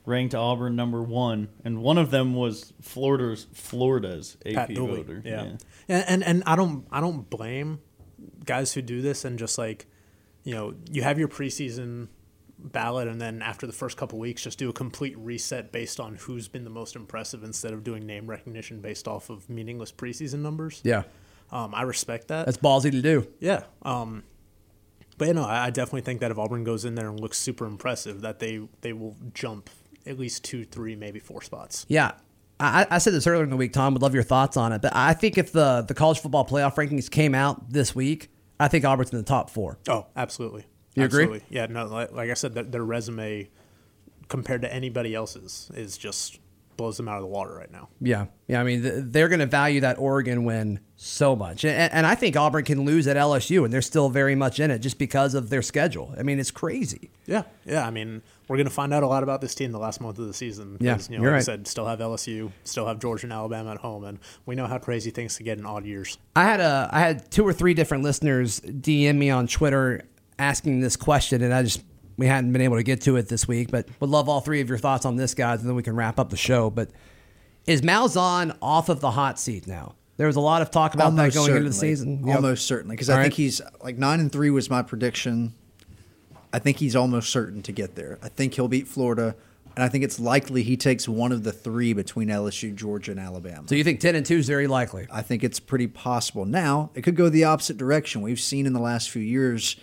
ranked 0.04 0.34
Auburn 0.34 0.76
number 0.76 1.02
one, 1.02 1.48
and 1.64 1.82
one 1.82 1.98
of 1.98 2.10
them 2.10 2.34
was 2.34 2.72
Florida's 2.80 3.46
Florida's 3.52 4.36
AP 4.46 4.70
voter. 4.72 5.22
yeah. 5.24 5.56
And, 5.88 6.04
and 6.08 6.24
and 6.24 6.42
I 6.46 6.56
don't 6.56 6.86
I 6.90 7.00
don't 7.00 7.28
blame 7.28 7.80
guys 8.44 8.72
who 8.72 8.82
do 8.82 9.02
this 9.02 9.24
and 9.24 9.38
just 9.38 9.58
like 9.58 9.86
you 10.44 10.54
know 10.54 10.74
you 10.90 11.02
have 11.02 11.18
your 11.18 11.28
preseason 11.28 12.08
ballot 12.62 13.08
and 13.08 13.20
then 13.20 13.42
after 13.42 13.66
the 13.66 13.72
first 13.72 13.96
couple 13.96 14.18
weeks 14.18 14.42
just 14.42 14.58
do 14.58 14.68
a 14.68 14.72
complete 14.72 15.16
reset 15.18 15.72
based 15.72 15.98
on 15.98 16.16
who's 16.16 16.48
been 16.48 16.64
the 16.64 16.70
most 16.70 16.96
impressive 16.96 17.42
instead 17.42 17.72
of 17.72 17.82
doing 17.84 18.06
name 18.06 18.28
recognition 18.28 18.80
based 18.80 19.08
off 19.08 19.30
of 19.30 19.48
meaningless 19.50 19.90
preseason 19.92 20.40
numbers. 20.40 20.80
Yeah. 20.84 21.02
Um, 21.50 21.74
I 21.74 21.82
respect 21.82 22.28
that. 22.28 22.46
That's 22.46 22.58
ballsy 22.58 22.90
to 22.90 23.02
do. 23.02 23.26
yeah. 23.40 23.64
Um, 23.82 24.22
but 25.18 25.28
you 25.28 25.34
know, 25.34 25.44
I, 25.44 25.66
I 25.66 25.70
definitely 25.70 26.00
think 26.00 26.20
that 26.20 26.30
if 26.30 26.38
Auburn 26.38 26.64
goes 26.64 26.84
in 26.84 26.94
there 26.94 27.08
and 27.08 27.20
looks 27.20 27.38
super 27.38 27.66
impressive, 27.66 28.22
that 28.22 28.38
they 28.38 28.60
they 28.80 28.92
will 28.92 29.16
jump 29.34 29.68
at 30.06 30.18
least 30.18 30.44
two, 30.44 30.64
three, 30.64 30.96
maybe 30.96 31.18
four 31.18 31.42
spots. 31.42 31.84
Yeah. 31.88 32.12
I, 32.58 32.86
I 32.90 32.98
said 32.98 33.12
this 33.12 33.26
earlier 33.26 33.44
in 33.44 33.50
the 33.50 33.56
week, 33.56 33.72
Tom. 33.72 33.92
Would 33.92 34.02
love 34.02 34.14
your 34.14 34.22
thoughts 34.22 34.56
on 34.56 34.72
it. 34.72 34.82
But 34.82 34.94
I 34.94 35.14
think 35.14 35.36
if 35.36 35.52
the, 35.52 35.84
the 35.86 35.94
college 35.94 36.20
football 36.20 36.46
playoff 36.46 36.74
rankings 36.76 37.10
came 37.10 37.34
out 37.34 37.70
this 37.70 37.94
week, 37.94 38.30
I 38.60 38.68
think 38.68 38.84
Auburn's 38.84 39.10
in 39.10 39.18
the 39.18 39.24
top 39.24 39.50
four. 39.50 39.78
Oh, 39.88 40.06
absolutely. 40.16 40.64
You 40.94 41.04
agree? 41.04 41.24
absolutely. 41.24 41.46
Yeah, 41.50 41.66
no, 41.66 41.86
like, 41.86 42.12
like 42.12 42.30
I 42.30 42.34
said, 42.34 42.54
their, 42.54 42.64
their 42.64 42.84
resume 42.84 43.48
compared 44.28 44.62
to 44.62 44.72
anybody 44.72 45.14
else's 45.14 45.70
is 45.74 45.96
just 45.98 46.38
blows 46.76 46.96
them 46.96 47.08
out 47.08 47.16
of 47.16 47.22
the 47.22 47.28
water 47.28 47.54
right 47.54 47.70
now. 47.70 47.88
Yeah. 48.00 48.26
Yeah. 48.48 48.60
I 48.60 48.64
mean, 48.64 48.82
th- 48.82 48.94
they're 48.96 49.28
going 49.28 49.40
to 49.40 49.46
value 49.46 49.80
that 49.80 49.98
Oregon 49.98 50.44
win 50.44 50.80
so 50.96 51.36
much. 51.36 51.64
And, 51.64 51.92
and 51.92 52.06
I 52.06 52.14
think 52.14 52.36
Auburn 52.36 52.64
can 52.64 52.84
lose 52.84 53.06
at 53.06 53.16
LSU, 53.16 53.64
and 53.64 53.72
they're 53.72 53.82
still 53.82 54.08
very 54.08 54.34
much 54.34 54.58
in 54.58 54.70
it 54.70 54.78
just 54.78 54.98
because 54.98 55.34
of 55.34 55.50
their 55.50 55.62
schedule. 55.62 56.14
I 56.18 56.22
mean, 56.22 56.40
it's 56.40 56.50
crazy. 56.50 57.10
Yeah, 57.26 57.42
yeah. 57.64 57.86
I 57.86 57.90
mean, 57.90 58.22
we're 58.48 58.56
going 58.56 58.66
to 58.66 58.72
find 58.72 58.92
out 58.94 59.02
a 59.02 59.06
lot 59.06 59.22
about 59.22 59.40
this 59.40 59.54
team 59.54 59.72
the 59.72 59.78
last 59.78 60.00
month 60.00 60.18
of 60.18 60.26
the 60.26 60.34
season. 60.34 60.76
Yeah, 60.80 60.98
you 61.08 61.18
know, 61.18 61.24
you're 61.24 61.32
like 61.32 61.40
I 61.40 61.44
said, 61.44 61.66
still 61.66 61.86
have 61.86 61.98
LSU, 61.98 62.50
still 62.64 62.86
have 62.86 62.98
Georgia 62.98 63.26
and 63.26 63.32
Alabama 63.32 63.72
at 63.72 63.78
home, 63.78 64.04
and 64.04 64.18
we 64.46 64.54
know 64.54 64.66
how 64.66 64.78
crazy 64.78 65.10
things 65.10 65.36
can 65.36 65.44
get 65.44 65.58
in 65.58 65.66
odd 65.66 65.84
years. 65.84 66.18
I 66.34 66.44
had 66.44 66.60
a 66.60 66.88
I 66.92 67.00
had 67.00 67.30
two 67.30 67.46
or 67.46 67.52
three 67.52 67.74
different 67.74 68.02
listeners 68.02 68.60
DM 68.60 69.16
me 69.16 69.30
on 69.30 69.46
Twitter 69.46 70.04
asking 70.42 70.80
this 70.80 70.96
question, 70.96 71.42
and 71.42 71.54
I 71.54 71.62
just 71.62 71.82
we 72.16 72.26
hadn't 72.26 72.52
been 72.52 72.62
able 72.62 72.76
to 72.76 72.82
get 72.82 73.00
to 73.02 73.16
it 73.16 73.28
this 73.28 73.48
week, 73.48 73.70
but 73.70 73.88
would 74.00 74.10
love 74.10 74.28
all 74.28 74.40
three 74.40 74.60
of 74.60 74.68
your 74.68 74.78
thoughts 74.78 75.06
on 75.06 75.16
this, 75.16 75.34
guys, 75.34 75.60
and 75.60 75.68
then 75.68 75.76
we 75.76 75.82
can 75.82 75.96
wrap 75.96 76.18
up 76.18 76.30
the 76.30 76.36
show. 76.36 76.70
But 76.70 76.90
is 77.66 77.82
Malzahn 77.82 78.56
off 78.60 78.88
of 78.88 79.00
the 79.00 79.10
hot 79.10 79.38
seat 79.38 79.66
now? 79.66 79.94
There 80.18 80.26
was 80.26 80.36
a 80.36 80.40
lot 80.40 80.62
of 80.62 80.70
talk 80.70 80.94
about 80.94 81.16
that 81.16 81.32
going 81.32 81.56
into 81.56 81.68
the 81.68 81.74
season. 81.74 82.26
Yep. 82.26 82.36
Almost 82.36 82.66
certainly, 82.66 82.96
because 82.96 83.10
I 83.10 83.22
think 83.22 83.34
he's 83.34 83.60
like 83.82 83.96
nine 83.96 84.20
and 84.20 84.30
three 84.30 84.50
was 84.50 84.68
my 84.68 84.82
prediction. 84.82 85.54
I 86.52 86.58
think 86.58 86.76
he's 86.76 86.94
almost 86.94 87.30
certain 87.30 87.62
to 87.62 87.72
get 87.72 87.94
there. 87.94 88.18
I 88.22 88.28
think 88.28 88.54
he'll 88.54 88.68
beat 88.68 88.86
Florida, 88.86 89.34
and 89.74 89.82
I 89.82 89.88
think 89.88 90.04
it's 90.04 90.20
likely 90.20 90.62
he 90.62 90.76
takes 90.76 91.08
one 91.08 91.32
of 91.32 91.44
the 91.44 91.52
three 91.52 91.94
between 91.94 92.28
LSU, 92.28 92.74
Georgia, 92.74 93.12
and 93.12 93.18
Alabama. 93.18 93.66
So 93.66 93.74
you 93.74 93.84
think 93.84 94.00
ten 94.00 94.14
and 94.14 94.24
two 94.24 94.36
is 94.36 94.46
very 94.46 94.66
likely? 94.66 95.06
I 95.10 95.22
think 95.22 95.42
it's 95.42 95.58
pretty 95.58 95.86
possible. 95.86 96.44
Now, 96.44 96.90
it 96.94 97.02
could 97.02 97.16
go 97.16 97.30
the 97.30 97.44
opposite 97.44 97.78
direction. 97.78 98.20
We've 98.20 98.38
seen 98.38 98.66
in 98.66 98.74
the 98.74 98.80
last 98.80 99.10
few 99.10 99.22
years 99.22 99.76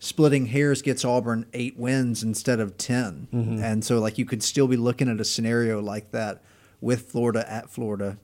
splitting 0.00 0.46
hairs 0.46 0.82
gets 0.82 1.04
Auburn 1.04 1.46
eight 1.52 1.78
wins 1.78 2.24
instead 2.24 2.58
of 2.58 2.76
10. 2.76 3.28
Mm-hmm. 3.32 3.62
And 3.62 3.84
so, 3.84 4.00
like, 4.00 4.18
you 4.18 4.24
could 4.24 4.42
still 4.42 4.66
be 4.66 4.76
looking 4.76 5.08
at 5.08 5.20
a 5.20 5.24
scenario 5.24 5.80
like 5.80 6.10
that 6.10 6.42
with 6.80 7.02
Florida 7.12 7.48
at 7.48 7.70
Florida. 7.70 8.18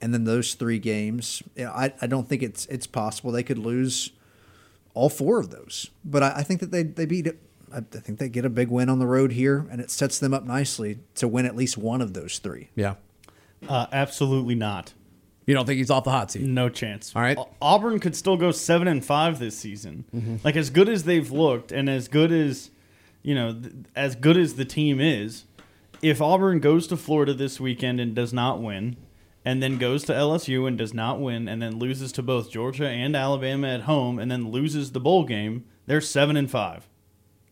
And 0.00 0.14
then 0.14 0.24
those 0.24 0.54
three 0.54 0.78
games, 0.78 1.42
you 1.56 1.64
know, 1.64 1.72
I, 1.72 1.94
I 2.00 2.06
don't 2.06 2.28
think 2.28 2.42
it's 2.42 2.66
it's 2.66 2.86
possible. 2.86 3.32
They 3.32 3.42
could 3.42 3.58
lose 3.58 4.12
all 4.92 5.08
four 5.08 5.40
of 5.40 5.50
those. 5.50 5.90
But 6.04 6.22
I, 6.22 6.32
I 6.36 6.42
think 6.42 6.60
that 6.60 6.70
they, 6.70 6.82
they 6.82 7.06
beat 7.06 7.26
it. 7.26 7.40
I 7.72 7.80
think 7.80 8.20
they 8.20 8.28
get 8.28 8.44
a 8.44 8.50
big 8.50 8.68
win 8.68 8.88
on 8.88 9.00
the 9.00 9.06
road 9.06 9.32
here, 9.32 9.66
and 9.68 9.80
it 9.80 9.90
sets 9.90 10.20
them 10.20 10.32
up 10.32 10.44
nicely 10.44 11.00
to 11.16 11.26
win 11.26 11.44
at 11.44 11.56
least 11.56 11.76
one 11.76 12.00
of 12.00 12.14
those 12.14 12.38
three. 12.38 12.68
Yeah. 12.76 12.94
Uh, 13.68 13.86
absolutely 13.90 14.54
not. 14.54 14.92
You 15.46 15.54
don't 15.54 15.66
think 15.66 15.78
he's 15.78 15.90
off 15.90 16.04
the 16.04 16.10
hot 16.10 16.30
seat? 16.30 16.42
No 16.42 16.68
chance. 16.68 17.14
All 17.14 17.22
right. 17.22 17.38
Auburn 17.60 17.98
could 17.98 18.16
still 18.16 18.36
go 18.36 18.50
seven 18.50 18.88
and 18.88 19.04
five 19.04 19.38
this 19.38 19.58
season. 19.58 20.04
Mm-hmm. 20.14 20.36
Like 20.42 20.56
as 20.56 20.70
good 20.70 20.88
as 20.88 21.04
they've 21.04 21.30
looked, 21.30 21.70
and 21.70 21.88
as 21.90 22.08
good 22.08 22.32
as 22.32 22.70
you 23.22 23.34
know, 23.34 23.52
th- 23.52 23.72
as 23.96 24.14
good 24.14 24.36
as 24.36 24.54
the 24.54 24.64
team 24.64 25.00
is, 25.00 25.44
if 26.02 26.20
Auburn 26.20 26.60
goes 26.60 26.86
to 26.88 26.96
Florida 26.96 27.34
this 27.34 27.58
weekend 27.58 28.00
and 28.00 28.14
does 28.14 28.32
not 28.32 28.62
win, 28.62 28.96
and 29.44 29.62
then 29.62 29.78
goes 29.78 30.04
to 30.04 30.12
LSU 30.12 30.68
and 30.68 30.78
does 30.78 30.94
not 30.94 31.20
win, 31.20 31.48
and 31.48 31.60
then 31.60 31.78
loses 31.78 32.12
to 32.12 32.22
both 32.22 32.50
Georgia 32.50 32.88
and 32.88 33.16
Alabama 33.16 33.68
at 33.68 33.82
home, 33.82 34.18
and 34.18 34.30
then 34.30 34.50
loses 34.50 34.92
the 34.92 35.00
bowl 35.00 35.24
game, 35.24 35.64
they're 35.86 36.00
seven 36.00 36.36
and 36.36 36.50
five, 36.50 36.88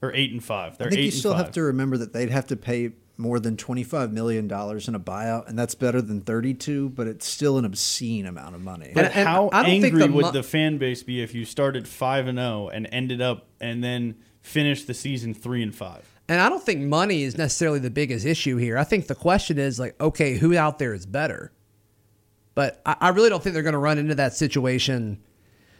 or 0.00 0.14
eight 0.14 0.32
and 0.32 0.44
five. 0.44 0.78
They're 0.78 0.88
I 0.88 0.90
think 0.90 1.00
eight 1.00 1.04
you 1.06 1.10
still 1.10 1.34
have 1.34 1.52
to 1.52 1.62
remember 1.62 1.96
that 1.98 2.12
they'd 2.12 2.30
have 2.30 2.46
to 2.48 2.56
pay 2.56 2.92
more 3.22 3.40
than 3.40 3.56
$25 3.56 4.10
million 4.12 4.44
in 4.44 4.50
a 4.50 5.00
buyout, 5.00 5.48
and 5.48 5.58
that's 5.58 5.74
better 5.74 6.02
than 6.02 6.20
32 6.20 6.90
but 6.90 7.06
it's 7.06 7.26
still 7.26 7.56
an 7.56 7.64
obscene 7.64 8.26
amount 8.26 8.54
of 8.54 8.60
money. 8.60 8.90
But 8.94 9.06
And- 9.06 9.14
and 9.14 9.28
how 9.28 9.48
I 9.52 9.64
angry 9.64 9.90
the 10.06 10.12
would 10.12 10.22
mo- 10.26 10.30
the 10.32 10.42
fan 10.42 10.76
base 10.78 11.02
be 11.02 11.22
if 11.22 11.34
you 11.34 11.44
started 11.44 11.88
five 11.88 12.26
and 12.26 12.38
zero 12.38 12.68
and 12.68 12.88
ended 12.92 13.22
up 13.22 13.46
and 13.60 13.82
then 13.82 14.16
finished 14.42 14.86
the 14.86 14.94
season 14.94 15.32
three 15.32 15.62
and 15.62 15.74
five? 15.74 16.06
And 16.28 16.40
I 16.40 16.48
don't 16.48 16.62
think 16.62 16.80
money 16.82 17.22
is 17.22 17.38
necessarily 17.38 17.78
the 17.78 17.90
biggest 17.90 18.24
issue 18.26 18.56
here. 18.56 18.76
I 18.78 18.84
think 18.84 19.06
the 19.06 19.14
question 19.14 19.58
is 19.58 19.78
like, 19.78 20.00
okay, 20.00 20.36
who 20.36 20.56
out 20.56 20.78
there 20.78 20.92
is 20.94 21.06
better? 21.06 21.52
But 22.54 22.80
I, 22.86 22.96
I 23.00 23.08
really 23.10 23.28
don't 23.30 23.42
think 23.42 23.54
they're 23.54 23.62
going 23.62 23.72
to 23.72 23.78
run 23.78 23.98
into 23.98 24.14
that 24.16 24.34
situation 24.34 25.20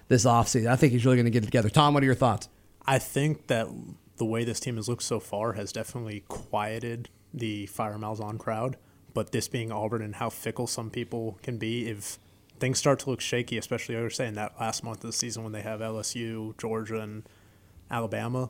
this 0.09 0.25
offseason. 0.25 0.67
I 0.69 0.77
think 0.77 0.93
he's 0.93 1.05
really 1.05 1.17
going 1.17 1.27
to 1.27 1.31
get 1.31 1.43
it 1.43 1.47
together. 1.47 1.69
Tom, 1.71 1.95
what 1.95 2.03
are 2.03 2.07
your 2.07 2.15
thoughts? 2.15 2.49
I 2.87 2.99
think 2.99 3.47
that 3.49 3.69
the 4.17 4.25
way 4.25 4.45
this 4.45 4.61
team 4.61 4.77
has 4.77 4.89
looked 4.89 5.03
so 5.05 5.21
far 5.21 5.53
has 5.55 5.73
definitely 5.73 6.25
quieted 6.29 7.09
the 7.35 7.67
Fire 7.67 7.95
Malzahn 7.99 8.39
crowd. 8.39 8.77
But 9.15 9.33
this 9.33 9.47
being 9.49 9.71
Auburn 9.71 10.01
and 10.03 10.15
how 10.17 10.31
fickle 10.31 10.67
some 10.67 10.89
people 10.91 11.39
can 11.43 11.59
be, 11.59 11.89
if 11.89 12.19
things 12.59 12.79
start 12.79 12.99
to 13.01 13.11
look 13.11 13.21
shaky, 13.21 13.59
especially 13.59 13.97
I 13.97 14.01
was 14.03 14.15
saying 14.17 14.35
that 14.35 14.55
last 14.59 14.83
month 14.85 14.99
of 14.99 15.03
the 15.11 15.13
season 15.13 15.43
when 15.43 15.53
they 15.53 15.61
have 15.63 15.81
LSU, 15.81 16.57
Georgia, 16.59 16.99
and 17.01 17.25
Alabama, 17.91 18.49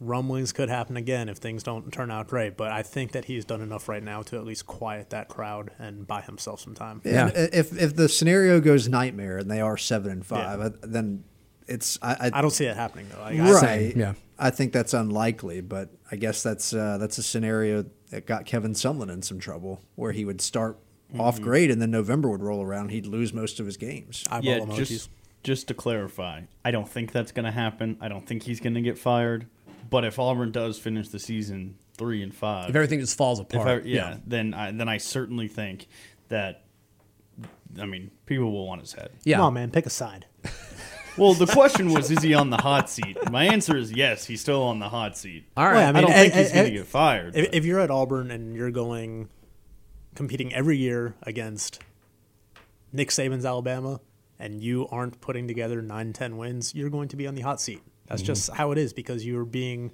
rumblings 0.00 0.52
could 0.52 0.68
happen 0.68 0.96
again 0.96 1.28
if 1.28 1.38
things 1.38 1.62
don't 1.62 1.92
turn 1.92 2.10
out 2.10 2.28
great. 2.28 2.56
But 2.56 2.70
I 2.72 2.82
think 2.82 3.12
that 3.12 3.26
he's 3.26 3.44
done 3.44 3.60
enough 3.60 3.88
right 3.88 4.02
now 4.02 4.22
to 4.22 4.36
at 4.36 4.44
least 4.44 4.66
quiet 4.66 5.10
that 5.10 5.28
crowd 5.28 5.70
and 5.78 6.06
buy 6.06 6.20
himself 6.22 6.60
some 6.60 6.74
time. 6.74 7.00
Yeah. 7.04 7.28
And 7.34 7.54
if 7.54 7.78
if 7.78 7.94
the 7.96 8.08
scenario 8.08 8.60
goes 8.60 8.88
nightmare 8.88 9.38
and 9.38 9.50
they 9.50 9.60
are 9.60 9.76
seven 9.76 10.10
and 10.12 10.24
five, 10.24 10.60
Yeah. 10.60 10.66
uh, 10.66 10.70
then 10.82 11.24
it's 11.66 11.98
I, 12.00 12.30
I 12.32 12.40
don't 12.40 12.50
see 12.52 12.64
it 12.66 12.76
happening 12.76 13.08
though. 13.12 13.20
Like, 13.20 13.38
I- 13.38 13.52
right. 13.52 13.96
yeah. 13.96 14.14
I 14.38 14.50
think 14.50 14.72
that's 14.72 14.94
unlikely, 14.94 15.60
but 15.60 15.90
I 16.10 16.16
guess 16.16 16.42
that's 16.42 16.72
uh, 16.72 16.98
that's 16.98 17.18
a 17.18 17.22
scenario 17.22 17.84
that 18.10 18.26
got 18.26 18.46
Kevin 18.46 18.72
Sumlin 18.72 19.10
in 19.10 19.22
some 19.22 19.38
trouble, 19.38 19.82
where 19.96 20.12
he 20.12 20.24
would 20.24 20.40
start 20.40 20.78
off 21.18 21.40
great 21.40 21.70
and 21.70 21.80
then 21.80 21.90
November 21.90 22.28
would 22.28 22.42
roll 22.42 22.62
around, 22.62 22.90
he'd 22.90 23.06
lose 23.06 23.32
most 23.32 23.60
of 23.60 23.66
his 23.66 23.76
games. 23.76 24.24
eyeball 24.30 24.42
yeah, 24.42 24.58
emojis. 24.58 24.86
just 24.86 25.10
just 25.42 25.68
to 25.68 25.74
clarify, 25.74 26.42
I 26.64 26.70
don't 26.70 26.88
think 26.88 27.12
that's 27.12 27.32
going 27.32 27.44
to 27.44 27.52
happen. 27.52 27.96
I 28.00 28.08
don't 28.08 28.26
think 28.26 28.42
he's 28.42 28.60
going 28.60 28.74
to 28.74 28.80
get 28.80 28.98
fired. 28.98 29.46
But 29.88 30.04
if 30.04 30.18
Auburn 30.18 30.52
does 30.52 30.78
finish 30.78 31.08
the 31.08 31.18
season 31.18 31.76
three 31.96 32.22
and 32.22 32.34
five, 32.34 32.68
If 32.68 32.76
everything 32.76 33.00
just 33.00 33.16
falls 33.16 33.40
apart. 33.40 33.84
I, 33.84 33.86
yeah, 33.86 34.18
then 34.26 34.52
I, 34.52 34.70
then 34.70 34.88
I 34.88 34.98
certainly 34.98 35.48
think 35.48 35.88
that. 36.28 36.64
I 37.78 37.84
mean, 37.84 38.10
people 38.26 38.50
will 38.50 38.66
want 38.66 38.80
his 38.80 38.94
head. 38.94 39.10
yeah. 39.24 39.36
Come 39.36 39.46
on, 39.46 39.54
man, 39.54 39.70
pick 39.70 39.86
a 39.86 39.90
side. 39.90 40.26
Well, 41.18 41.34
the 41.34 41.46
question 41.46 41.92
was, 41.92 42.10
is 42.10 42.22
he 42.22 42.34
on 42.34 42.50
the 42.50 42.56
hot 42.56 42.88
seat? 42.88 43.16
My 43.30 43.44
answer 43.44 43.76
is 43.76 43.92
yes. 43.92 44.24
He's 44.24 44.40
still 44.40 44.62
on 44.62 44.78
the 44.78 44.88
hot 44.88 45.16
seat. 45.16 45.44
All 45.56 45.66
right. 45.66 45.74
Well, 45.74 45.96
I, 45.96 45.98
I 45.98 46.00
don't 46.02 46.12
think 46.12 46.34
he's 46.34 46.52
going 46.52 46.64
to 46.66 46.70
get 46.70 46.86
fired. 46.86 47.36
If, 47.36 47.48
if 47.52 47.64
you're 47.64 47.80
at 47.80 47.90
Auburn 47.90 48.30
and 48.30 48.54
you're 48.54 48.70
going 48.70 49.28
competing 50.14 50.52
every 50.54 50.76
year 50.76 51.14
against 51.22 51.80
Nick 52.92 53.10
Saban's 53.10 53.44
Alabama 53.44 54.00
and 54.38 54.62
you 54.62 54.88
aren't 54.88 55.20
putting 55.20 55.48
together 55.48 55.82
nine, 55.82 56.12
ten 56.12 56.36
wins, 56.36 56.74
you're 56.74 56.90
going 56.90 57.08
to 57.08 57.16
be 57.16 57.26
on 57.26 57.34
the 57.34 57.42
hot 57.42 57.60
seat. 57.60 57.82
That's 58.06 58.22
mm-hmm. 58.22 58.26
just 58.26 58.52
how 58.52 58.72
it 58.72 58.78
is 58.78 58.92
because 58.92 59.26
you're 59.26 59.44
being 59.44 59.92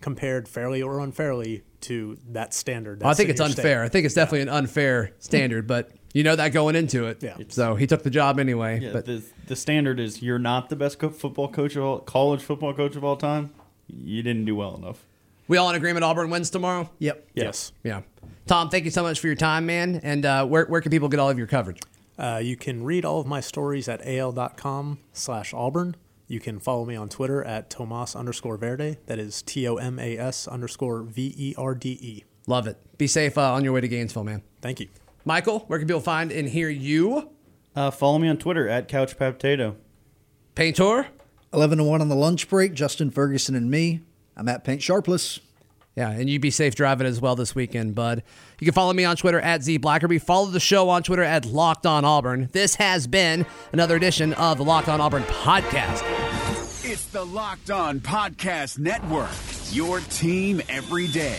compared 0.00 0.48
fairly 0.48 0.82
or 0.82 1.00
unfairly 1.00 1.62
to 1.80 2.18
that 2.28 2.52
standard. 2.52 3.02
I 3.02 3.14
think 3.14 3.30
it's 3.30 3.40
your 3.40 3.48
state. 3.48 3.60
unfair. 3.60 3.82
I 3.82 3.88
think 3.88 4.04
it's 4.04 4.14
definitely 4.14 4.42
an 4.42 4.48
unfair 4.50 5.12
standard, 5.18 5.66
but 5.66 5.90
you 6.14 6.22
know 6.22 6.34
that 6.36 6.48
going 6.52 6.74
into 6.76 7.04
it. 7.04 7.22
Yeah. 7.22 7.36
So 7.48 7.74
he 7.74 7.86
took 7.86 8.02
the 8.02 8.10
job 8.10 8.40
anyway. 8.40 8.80
yeah, 8.80 8.92
but 8.92 9.04
the 9.04 9.22
the 9.46 9.56
standard 9.56 10.00
is 10.00 10.22
you're 10.22 10.38
not 10.38 10.70
the 10.70 10.76
best 10.76 10.98
co- 10.98 11.10
football 11.10 11.48
coach 11.48 11.76
of 11.76 11.82
all, 11.84 11.98
college 11.98 12.40
football 12.40 12.72
coach 12.72 12.96
of 12.96 13.04
all 13.04 13.16
time. 13.16 13.52
You 13.88 14.22
didn't 14.22 14.46
do 14.46 14.56
well 14.56 14.74
enough. 14.76 15.04
we 15.46 15.58
all 15.58 15.68
in 15.68 15.76
agreement 15.76 16.04
Auburn 16.04 16.30
wins 16.30 16.48
tomorrow? 16.48 16.88
Yep. 17.00 17.28
Yes. 17.34 17.72
Yeah. 17.82 18.00
Tom, 18.46 18.70
thank 18.70 18.84
you 18.86 18.90
so 18.90 19.02
much 19.02 19.20
for 19.20 19.26
your 19.26 19.36
time, 19.36 19.66
man. 19.66 20.00
And 20.02 20.24
uh, 20.24 20.46
where, 20.46 20.64
where 20.66 20.80
can 20.80 20.90
people 20.90 21.08
get 21.08 21.20
all 21.20 21.28
of 21.28 21.36
your 21.36 21.46
coverage? 21.46 21.80
Uh, 22.18 22.40
you 22.42 22.56
can 22.56 22.82
read 22.84 23.04
all 23.04 23.20
of 23.20 23.26
my 23.26 23.40
stories 23.40 23.88
at 23.88 24.06
al.com 24.06 24.98
slash 25.12 25.52
Auburn. 25.52 25.96
You 26.28 26.40
can 26.40 26.60
follow 26.60 26.84
me 26.86 26.96
on 26.96 27.08
Twitter 27.10 27.44
at 27.44 27.68
Tomas 27.70 28.14
underscore 28.16 28.56
Verde. 28.56 28.96
That 29.06 29.18
is 29.18 29.42
T 29.42 29.66
O 29.68 29.76
M 29.76 29.98
A 29.98 30.16
S 30.16 30.48
underscore 30.48 31.02
V 31.02 31.34
E 31.36 31.54
R 31.58 31.74
D 31.74 31.90
E. 32.00 32.24
Love 32.46 32.66
it. 32.66 32.78
Be 32.96 33.06
safe 33.06 33.36
uh, 33.36 33.52
on 33.52 33.64
your 33.64 33.72
way 33.74 33.80
to 33.82 33.88
Gainesville, 33.88 34.24
man. 34.24 34.42
Thank 34.62 34.80
you. 34.80 34.88
Michael, 35.24 35.60
where 35.60 35.78
can 35.78 35.88
people 35.88 36.00
find 36.00 36.30
and 36.30 36.48
hear 36.48 36.68
you? 36.68 37.30
Uh, 37.74 37.90
follow 37.90 38.18
me 38.18 38.28
on 38.28 38.36
Twitter 38.36 38.68
at 38.68 38.88
couchpotato. 38.88 39.76
Painter? 40.54 41.08
11 41.52 41.78
to 41.78 41.84
1 41.84 42.00
on 42.00 42.08
the 42.08 42.14
lunch 42.14 42.48
break, 42.48 42.74
Justin 42.74 43.10
Ferguson 43.10 43.54
and 43.54 43.70
me. 43.70 44.00
I'm 44.36 44.48
at 44.48 44.64
Paint 44.64 44.82
Sharpless. 44.82 45.40
Yeah, 45.96 46.10
and 46.10 46.28
you 46.28 46.40
be 46.40 46.50
safe 46.50 46.74
driving 46.74 47.06
as 47.06 47.20
well 47.20 47.36
this 47.36 47.54
weekend, 47.54 47.94
bud. 47.94 48.24
You 48.58 48.64
can 48.64 48.74
follow 48.74 48.92
me 48.92 49.04
on 49.04 49.16
Twitter 49.16 49.40
at 49.40 49.62
Z 49.62 49.78
Blackerby. 49.78 50.20
Follow 50.20 50.46
the 50.46 50.58
show 50.58 50.88
on 50.88 51.04
Twitter 51.04 51.22
at 51.22 51.46
Locked 51.46 51.86
On 51.86 52.04
Auburn. 52.04 52.48
This 52.52 52.74
has 52.76 53.06
been 53.06 53.46
another 53.72 53.94
edition 53.94 54.32
of 54.34 54.58
the 54.58 54.64
Locked 54.64 54.88
On 54.88 55.00
Auburn 55.00 55.22
podcast. 55.22 56.02
It's 56.84 57.06
the 57.06 57.24
Locked 57.24 57.70
On 57.70 58.00
Podcast 58.00 58.78
Network, 58.78 59.30
your 59.72 60.00
team 60.00 60.60
every 60.68 61.06
day. 61.06 61.38